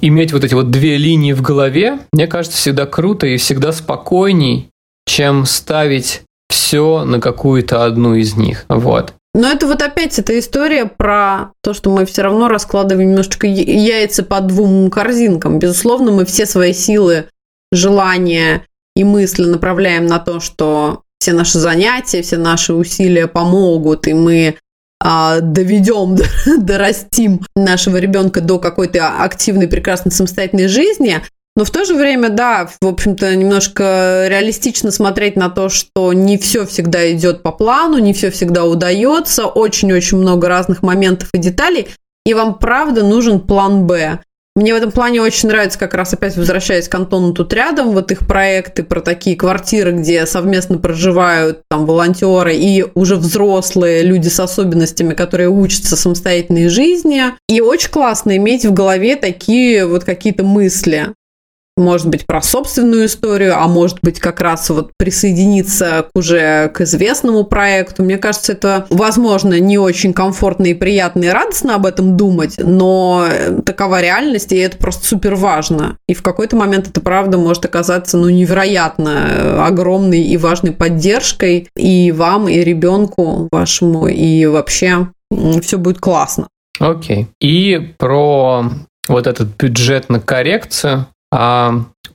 иметь 0.00 0.32
вот 0.32 0.44
эти 0.44 0.54
вот 0.54 0.70
две 0.70 0.96
линии 0.96 1.32
в 1.32 1.42
голове, 1.42 1.98
мне 2.12 2.26
кажется, 2.26 2.58
всегда 2.58 2.86
круто 2.86 3.26
и 3.26 3.36
всегда 3.36 3.72
спокойней, 3.72 4.70
чем 5.06 5.46
ставить 5.46 6.22
все 6.48 7.04
на 7.04 7.20
какую-то 7.20 7.84
одну 7.84 8.14
из 8.14 8.36
них. 8.36 8.64
Вот. 8.68 9.14
Но 9.34 9.48
это 9.48 9.66
вот 9.66 9.82
опять 9.82 10.16
эта 10.18 10.38
история 10.38 10.86
про 10.86 11.50
то, 11.62 11.74
что 11.74 11.90
мы 11.90 12.04
все 12.06 12.22
равно 12.22 12.48
раскладываем 12.48 13.08
немножечко 13.08 13.48
яйца 13.48 14.22
по 14.22 14.40
двум 14.40 14.90
корзинкам. 14.90 15.58
Безусловно, 15.58 16.12
мы 16.12 16.24
все 16.24 16.46
свои 16.46 16.72
силы, 16.72 17.26
желания 17.72 18.64
и 18.94 19.02
мысли 19.02 19.44
направляем 19.44 20.06
на 20.06 20.20
то, 20.20 20.38
что 20.38 21.02
все 21.24 21.32
наши 21.32 21.58
занятия, 21.58 22.20
все 22.20 22.36
наши 22.36 22.74
усилия 22.74 23.26
помогут, 23.26 24.06
и 24.06 24.12
мы 24.12 24.56
а, 25.02 25.40
доведем, 25.40 26.18
дорастим 26.62 27.40
нашего 27.56 27.96
ребенка 27.96 28.42
до 28.42 28.58
какой-то 28.58 29.22
активной, 29.22 29.66
прекрасной, 29.66 30.12
самостоятельной 30.12 30.68
жизни. 30.68 31.22
Но 31.56 31.64
в 31.64 31.70
то 31.70 31.86
же 31.86 31.94
время, 31.94 32.28
да, 32.28 32.68
в 32.82 32.86
общем-то, 32.86 33.34
немножко 33.36 34.26
реалистично 34.28 34.90
смотреть 34.90 35.36
на 35.36 35.48
то, 35.48 35.70
что 35.70 36.12
не 36.12 36.36
все 36.36 36.66
всегда 36.66 37.10
идет 37.10 37.42
по 37.42 37.52
плану, 37.52 37.96
не 37.96 38.12
все 38.12 38.30
всегда 38.30 38.66
удается, 38.66 39.46
очень-очень 39.46 40.18
много 40.18 40.48
разных 40.48 40.82
моментов 40.82 41.30
и 41.32 41.38
деталей, 41.38 41.88
и 42.26 42.34
вам 42.34 42.58
правда 42.58 43.02
нужен 43.02 43.40
план 43.40 43.86
Б. 43.86 44.20
Мне 44.56 44.72
в 44.72 44.76
этом 44.76 44.92
плане 44.92 45.20
очень 45.20 45.48
нравится, 45.48 45.80
как 45.80 45.94
раз 45.94 46.14
опять 46.14 46.36
возвращаясь 46.36 46.88
к 46.88 46.94
Антону 46.94 47.32
тут 47.34 47.52
рядом, 47.52 47.90
вот 47.90 48.12
их 48.12 48.20
проекты 48.20 48.84
про 48.84 49.00
такие 49.00 49.34
квартиры, 49.34 49.90
где 49.90 50.26
совместно 50.26 50.78
проживают 50.78 51.62
там 51.68 51.86
волонтеры 51.86 52.54
и 52.54 52.84
уже 52.94 53.16
взрослые 53.16 54.02
люди 54.02 54.28
с 54.28 54.38
особенностями, 54.38 55.14
которые 55.14 55.48
учатся 55.48 55.96
самостоятельной 55.96 56.68
жизни. 56.68 57.24
И 57.48 57.60
очень 57.60 57.90
классно 57.90 58.36
иметь 58.36 58.64
в 58.64 58.72
голове 58.72 59.16
такие 59.16 59.86
вот 59.86 60.04
какие-то 60.04 60.44
мысли 60.44 61.08
может 61.76 62.08
быть, 62.08 62.26
про 62.26 62.40
собственную 62.40 63.06
историю, 63.06 63.56
а 63.56 63.66
может 63.66 63.98
быть, 64.02 64.20
как 64.20 64.40
раз 64.40 64.70
вот 64.70 64.92
присоединиться 64.96 66.06
к 66.12 66.18
уже 66.18 66.68
к 66.68 66.82
известному 66.82 67.44
проекту. 67.44 68.04
Мне 68.04 68.16
кажется, 68.16 68.52
это, 68.52 68.86
возможно, 68.90 69.58
не 69.58 69.78
очень 69.78 70.12
комфортно 70.12 70.66
и 70.66 70.74
приятно 70.74 71.24
и 71.24 71.28
радостно 71.28 71.74
об 71.74 71.86
этом 71.86 72.16
думать, 72.16 72.56
но 72.58 73.26
такова 73.64 74.00
реальность, 74.00 74.52
и 74.52 74.56
это 74.56 74.76
просто 74.76 75.06
супер 75.06 75.34
важно. 75.34 75.96
И 76.08 76.14
в 76.14 76.22
какой-то 76.22 76.56
момент 76.56 76.88
это, 76.88 77.00
правда, 77.00 77.38
может 77.38 77.64
оказаться, 77.64 78.16
ну, 78.16 78.28
невероятно 78.28 79.66
огромной 79.66 80.22
и 80.22 80.36
важной 80.36 80.72
поддержкой 80.72 81.68
и 81.76 82.12
вам, 82.12 82.48
и 82.48 82.58
ребенку 82.60 83.48
вашему, 83.50 84.06
и 84.06 84.46
вообще 84.46 85.08
все 85.62 85.78
будет 85.78 85.98
классно. 85.98 86.48
Окей. 86.78 87.22
Okay. 87.22 87.26
И 87.40 87.94
про 87.98 88.64
вот 89.08 89.26
этот 89.26 89.48
бюджет 89.56 90.08
на 90.08 90.20
коррекцию 90.20 91.06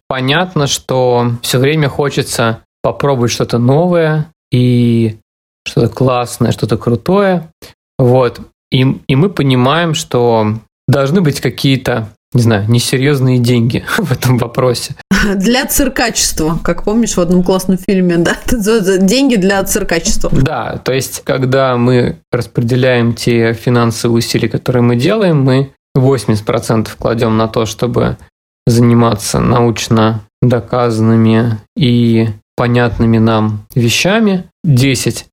понятно, 0.07 0.67
что 0.67 1.31
все 1.41 1.59
время 1.59 1.89
хочется 1.89 2.61
попробовать 2.81 3.31
что-то 3.31 3.57
новое 3.57 4.31
и 4.51 5.17
что-то 5.65 5.89
классное, 5.89 6.51
что-то 6.51 6.77
крутое. 6.77 7.51
Вот. 7.97 8.39
И, 8.71 8.81
и 9.07 9.15
мы 9.15 9.29
понимаем, 9.29 9.93
что 9.93 10.59
должны 10.87 11.21
быть 11.21 11.41
какие-то 11.41 12.09
не 12.33 12.41
знаю, 12.41 12.69
несерьезные 12.69 13.39
деньги 13.39 13.83
в 13.97 14.11
этом 14.11 14.37
вопросе. 14.37 14.95
Для 15.35 15.65
циркачества, 15.65 16.59
как 16.63 16.83
помнишь 16.83 17.15
в 17.17 17.19
одном 17.19 17.43
классном 17.43 17.77
фильме, 17.77 18.17
да? 18.17 18.37
Деньги 18.99 19.35
для 19.35 19.63
циркачества. 19.63 20.29
Да, 20.31 20.77
то 20.77 20.93
есть, 20.93 21.23
когда 21.23 21.75
мы 21.75 22.17
распределяем 22.31 23.13
те 23.13 23.53
финансовые 23.53 24.19
усилия, 24.19 24.47
которые 24.47 24.83
мы 24.83 24.95
делаем, 24.95 25.41
мы 25.41 25.71
80% 25.97 26.89
кладем 26.97 27.35
на 27.35 27.47
то, 27.47 27.65
чтобы 27.65 28.17
заниматься 28.65 29.39
научно 29.39 30.21
доказанными 30.41 31.57
и 31.75 32.29
понятными 32.55 33.17
нам 33.17 33.65
вещами, 33.73 34.45
10% 34.65 35.25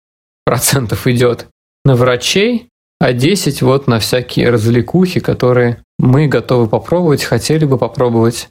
идет 1.07 1.49
на 1.85 1.95
врачей, 1.95 2.69
а 3.01 3.13
10 3.13 3.63
вот 3.63 3.87
на 3.87 3.99
всякие 3.99 4.51
развлекухи, 4.51 5.21
которые 5.21 5.83
мы 5.99 6.29
готовы 6.29 6.69
попробовать, 6.69 7.25
хотели 7.25 7.65
бы 7.65 7.79
попробовать, 7.79 8.49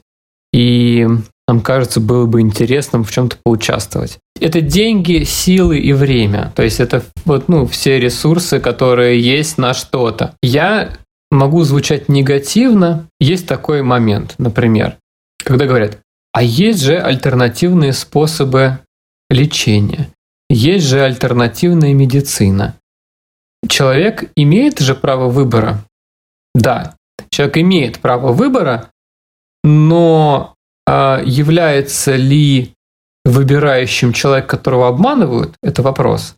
и 0.52 1.06
нам 1.48 1.60
кажется, 1.60 2.00
было 2.00 2.26
бы 2.26 2.40
интересным 2.40 3.04
в 3.04 3.10
чем-то 3.10 3.36
поучаствовать. 3.44 4.18
Это 4.40 4.60
деньги, 4.60 5.22
силы 5.22 5.78
и 5.78 5.92
время. 5.92 6.52
То 6.56 6.62
есть 6.62 6.80
это 6.80 7.04
вот, 7.24 7.48
ну, 7.48 7.66
все 7.66 8.00
ресурсы, 8.00 8.58
которые 8.58 9.20
есть 9.20 9.56
на 9.58 9.72
что-то. 9.72 10.34
Я 10.42 10.90
могу 11.30 11.64
звучать 11.64 12.08
негативно. 12.08 13.08
Есть 13.20 13.46
такой 13.46 13.82
момент, 13.82 14.34
например, 14.38 14.98
когда 15.44 15.66
говорят, 15.66 15.98
а 16.32 16.42
есть 16.42 16.82
же 16.82 16.98
альтернативные 16.98 17.92
способы 17.92 18.80
лечения, 19.30 20.08
есть 20.48 20.86
же 20.86 21.00
альтернативная 21.00 21.94
медицина. 21.94 22.76
Человек 23.68 24.30
имеет 24.36 24.78
же 24.78 24.94
право 24.94 25.28
выбора? 25.28 25.84
Да, 26.54 26.94
человек 27.30 27.58
имеет 27.58 27.98
право 28.00 28.32
выбора, 28.32 28.90
но 29.64 30.54
а 30.86 31.20
является 31.24 32.14
ли 32.14 32.74
выбирающим 33.24 34.12
человек, 34.12 34.48
которого 34.48 34.88
обманывают, 34.88 35.54
это 35.62 35.82
вопрос. 35.82 36.36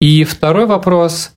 И 0.00 0.24
второй 0.24 0.66
вопрос, 0.66 1.32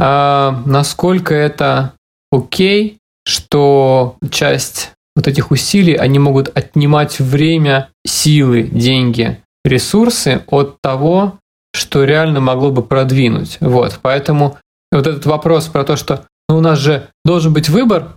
а 0.00 0.62
насколько 0.66 1.34
это 1.34 1.92
окей, 2.36 2.98
что 3.24 4.16
часть 4.30 4.92
вот 5.14 5.26
этих 5.26 5.50
усилий, 5.50 5.94
они 5.94 6.18
могут 6.18 6.56
отнимать 6.56 7.18
время, 7.18 7.88
силы, 8.06 8.62
деньги, 8.62 9.40
ресурсы 9.64 10.42
от 10.46 10.80
того, 10.82 11.38
что 11.72 12.04
реально 12.04 12.40
могло 12.40 12.70
бы 12.70 12.82
продвинуть. 12.82 13.58
Вот, 13.60 13.98
поэтому 14.02 14.58
вот 14.92 15.06
этот 15.06 15.26
вопрос 15.26 15.66
про 15.66 15.84
то, 15.84 15.96
что 15.96 16.26
ну, 16.48 16.58
у 16.58 16.60
нас 16.60 16.78
же 16.78 17.08
должен 17.24 17.52
быть 17.52 17.68
выбор, 17.68 18.16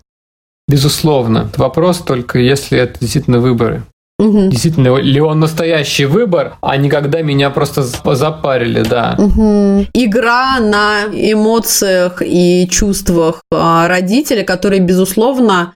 безусловно. 0.68 1.50
Вопрос 1.58 2.00
только, 2.00 2.40
если 2.40 2.78
это 2.78 3.00
действительно 3.00 3.40
выборы. 3.40 3.84
Угу. 4.20 4.50
Действительно 4.50 4.98
ли 4.98 5.22
он 5.22 5.40
настоящий 5.40 6.06
выбор, 6.06 6.58
а 6.62 6.78
не 6.78 6.90
когда 6.90 7.22
меня 7.22 7.50
просто 7.50 7.84
запарили, 7.84 8.84
да. 8.84 9.16
Угу. 9.18 9.88
Игра 9.94 10.60
на 10.60 11.06
эмоциях 11.06 12.22
и 12.24 12.68
чувствах 12.70 13.42
а, 13.52 13.88
родителя, 13.88 14.44
которые, 14.44 14.82
безусловно, 14.82 15.74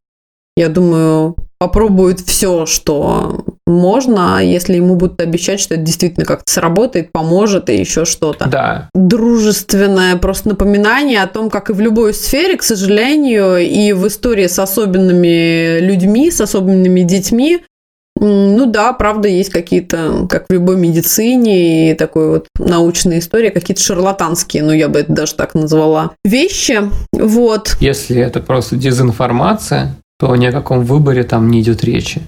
я 0.56 0.70
думаю, 0.70 1.36
попробует 1.58 2.20
все, 2.20 2.66
что 2.66 3.46
можно, 3.66 4.44
если 4.44 4.76
ему 4.76 4.96
будут 4.96 5.22
обещать, 5.22 5.62
что 5.62 5.76
это 5.76 5.84
действительно 5.84 6.26
как-то 6.26 6.52
сработает, 6.52 7.14
поможет 7.14 7.70
и 7.70 7.78
еще 7.78 8.04
что-то. 8.04 8.50
Да. 8.50 8.90
Дружественное 8.94 10.18
просто 10.18 10.50
напоминание 10.50 11.24
о 11.24 11.28
том, 11.28 11.50
как 11.50 11.70
и 11.70 11.74
в 11.74 11.80
любой 11.80 12.14
сфере, 12.14 12.58
к 12.58 12.64
сожалению, 12.64 13.58
и 13.58 13.94
в 13.94 14.06
истории 14.08 14.48
с 14.48 14.60
особенными 14.60 15.80
людьми, 15.80 16.30
с 16.30 16.42
особенными 16.42 17.02
детьми, 17.02 17.62
ну 18.24 18.66
да, 18.66 18.94
правда, 18.94 19.28
есть 19.28 19.50
какие-то, 19.50 20.28
как 20.30 20.46
в 20.48 20.54
любой 20.54 20.78
медицине 20.78 21.92
и 21.92 21.94
такой 21.94 22.30
вот 22.30 22.48
научной 22.58 23.20
истории, 23.20 23.50
какие-то 23.50 23.82
шарлатанские, 23.82 24.64
ну 24.64 24.72
я 24.72 24.88
бы 24.90 25.00
это 25.00 25.12
даже 25.12 25.36
так 25.36 25.54
назвала, 25.54 26.12
вещи. 26.24 26.82
Вот. 27.14 27.78
Если 27.80 28.22
это 28.22 28.40
просто 28.40 28.76
дезинформация, 28.76 29.96
то 30.20 30.36
ни 30.36 30.46
о 30.46 30.52
каком 30.52 30.84
выборе 30.84 31.24
там 31.24 31.50
не 31.50 31.62
идет 31.62 31.84
речи. 31.84 32.22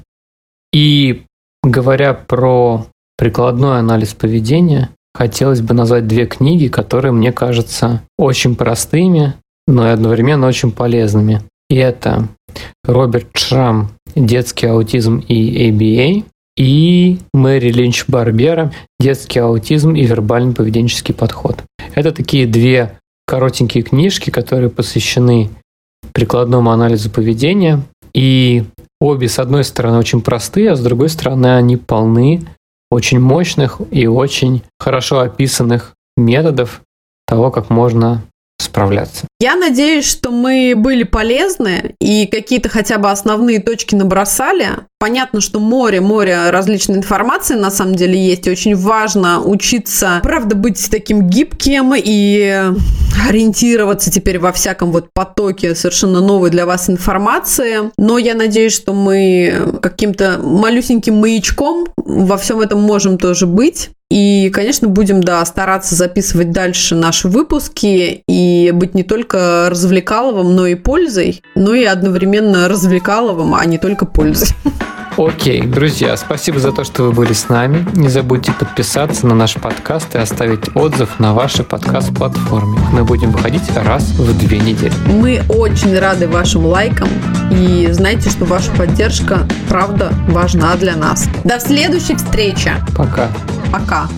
И 0.74 1.24
говоря 1.64 2.14
про 2.14 2.86
прикладной 3.18 3.80
анализ 3.80 4.14
поведения, 4.14 4.90
хотелось 5.14 5.62
бы 5.62 5.74
назвать 5.74 6.08
две 6.08 6.26
книги, 6.26 6.68
которые 6.68 7.14
мне 7.14 7.32
кажутся 7.32 8.02
очень 8.18 8.56
простыми, 8.56 9.34
но 9.68 9.88
и 9.88 9.92
одновременно 9.92 10.48
очень 10.48 10.72
полезными. 10.72 11.42
И 11.70 11.76
это 11.76 12.28
Роберт 12.84 13.36
Шрам 13.38 13.92
«Детский 14.16 14.68
аутизм 14.68 15.20
и 15.28 15.70
ABA» 15.70 16.26
и 16.58 17.18
Мэри 17.34 17.72
Линч 17.72 18.06
Барбера 18.08 18.72
«Детский 19.00 19.40
аутизм 19.40 19.94
и 19.94 20.04
вербально-поведенческий 20.04 21.14
подход». 21.14 21.64
Это 21.94 22.12
такие 22.12 22.48
две 22.48 22.98
коротенькие 23.28 23.84
книжки, 23.84 24.30
которые 24.30 24.70
посвящены 24.70 25.50
прикладному 26.14 26.72
анализу 26.72 27.10
поведения. 27.10 27.82
И 28.14 28.64
обе, 29.02 29.28
с 29.28 29.40
одной 29.40 29.64
стороны, 29.64 29.98
очень 29.98 30.22
простые, 30.22 30.72
а 30.72 30.76
с 30.76 30.82
другой 30.82 31.10
стороны, 31.10 31.58
они 31.58 31.76
полны 31.76 32.42
очень 32.90 33.20
мощных 33.20 33.82
и 33.92 34.08
очень 34.08 34.64
хорошо 34.80 35.20
описанных 35.20 35.94
методов 36.16 36.82
того, 37.28 37.52
как 37.52 37.70
можно 37.70 38.24
справляться. 38.66 39.26
Я 39.40 39.56
надеюсь, 39.56 40.06
что 40.06 40.32
мы 40.32 40.74
были 40.76 41.04
полезны 41.04 41.96
и 42.00 42.28
какие-то 42.28 42.70
хотя 42.70 42.98
бы 42.98 43.10
основные 43.10 43.60
точки 43.60 43.96
набросали. 43.96 44.70
Понятно, 45.06 45.40
что 45.40 45.60
море, 45.60 46.02
море 46.02 46.50
различной 46.50 46.98
информации 46.98 47.54
на 47.54 47.70
самом 47.70 47.94
деле 47.94 48.20
есть. 48.20 48.48
И 48.48 48.50
очень 48.50 48.76
важно 48.76 49.40
учиться, 49.40 50.20
правда, 50.24 50.56
быть 50.56 50.90
таким 50.90 51.30
гибким 51.30 51.94
и 51.96 52.74
ориентироваться 53.30 54.10
теперь 54.10 54.40
во 54.40 54.52
всяком 54.52 54.92
вот 54.92 55.10
потоке 55.14 55.76
совершенно 55.76 56.22
новой 56.22 56.50
для 56.50 56.66
вас 56.66 56.90
информации. 56.90 57.92
Но 58.00 58.18
я 58.18 58.34
надеюсь, 58.34 58.74
что 58.74 58.96
мы 58.96 59.78
каким-то 59.80 60.40
малюсеньким 60.42 61.18
маячком 61.18 61.86
во 61.98 62.38
всем 62.38 62.62
этом 62.62 62.82
можем 62.82 63.20
тоже 63.20 63.46
быть. 63.46 63.92
И, 64.10 64.50
конечно, 64.54 64.88
будем, 64.88 65.22
да, 65.22 65.46
стараться 65.46 65.94
записывать 65.94 66.52
дальше 66.52 66.96
наши 66.96 67.28
выпуски 67.28 68.24
и 68.28 68.72
быть 68.74 68.96
не 68.96 69.04
только 69.04 69.68
развлекаловым, 69.70 70.56
но 70.56 70.66
и 70.66 70.76
пользой, 70.76 71.42
но 71.56 71.76
и 71.76 71.84
одновременно 71.84 72.68
развлекаловым, 72.68 73.54
а 73.54 73.66
не 73.66 73.78
только 73.78 74.06
пользой. 74.08 74.50
Окей, 75.18 75.62
друзья, 75.62 76.18
спасибо 76.18 76.60
за 76.60 76.74
то, 76.74 76.84
что 76.84 77.04
вы 77.04 77.14
были 77.14 77.32
с 77.32 77.48
нами. 77.48 77.88
Не 77.94 78.10
забудьте 78.10 78.52
подписаться 78.52 79.26
на 79.26 79.34
наш 79.34 79.54
подкаст 79.54 80.14
и 80.14 80.18
оставить 80.18 80.76
отзыв 80.76 81.20
на 81.20 81.34
вашей 81.34 81.64
подкаст-платформе. 81.64 82.78
Мы 82.92 83.06
будем 83.06 83.32
выходить 83.32 83.64
раз 83.78 84.04
в 84.10 84.38
две 84.38 84.60
недели. 84.60 84.92
Мы 85.08 85.42
очень 85.48 85.98
рады 85.98 86.28
вашим 86.28 86.66
лайкам 86.66 87.08
и 87.50 87.88
знайте, 87.92 88.30
что 88.30 88.44
ваша 88.44 88.70
поддержка, 88.72 89.48
правда, 89.70 90.12
важна 90.28 90.76
для 90.76 90.98
нас. 90.98 91.30
До 91.46 91.62
следующей 91.62 92.16
встречи. 92.16 92.74
Пока. 92.98 93.30
Пока. 93.72 94.10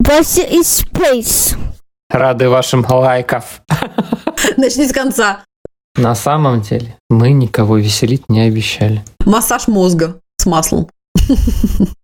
This 0.00 0.38
is 0.38 0.86
space. 0.86 1.56
Рады 2.08 2.48
вашим 2.48 2.86
лайков. 2.88 3.62
Начни 4.56 4.86
с 4.86 4.92
конца. 4.92 5.40
На 5.96 6.14
самом 6.14 6.62
деле 6.62 6.96
мы 7.10 7.32
никого 7.32 7.76
веселить 7.76 8.28
не 8.28 8.40
обещали. 8.40 9.04
Массаж 9.26 9.68
мозга 9.68 10.20
с 10.38 10.46
маслом. 10.46 10.88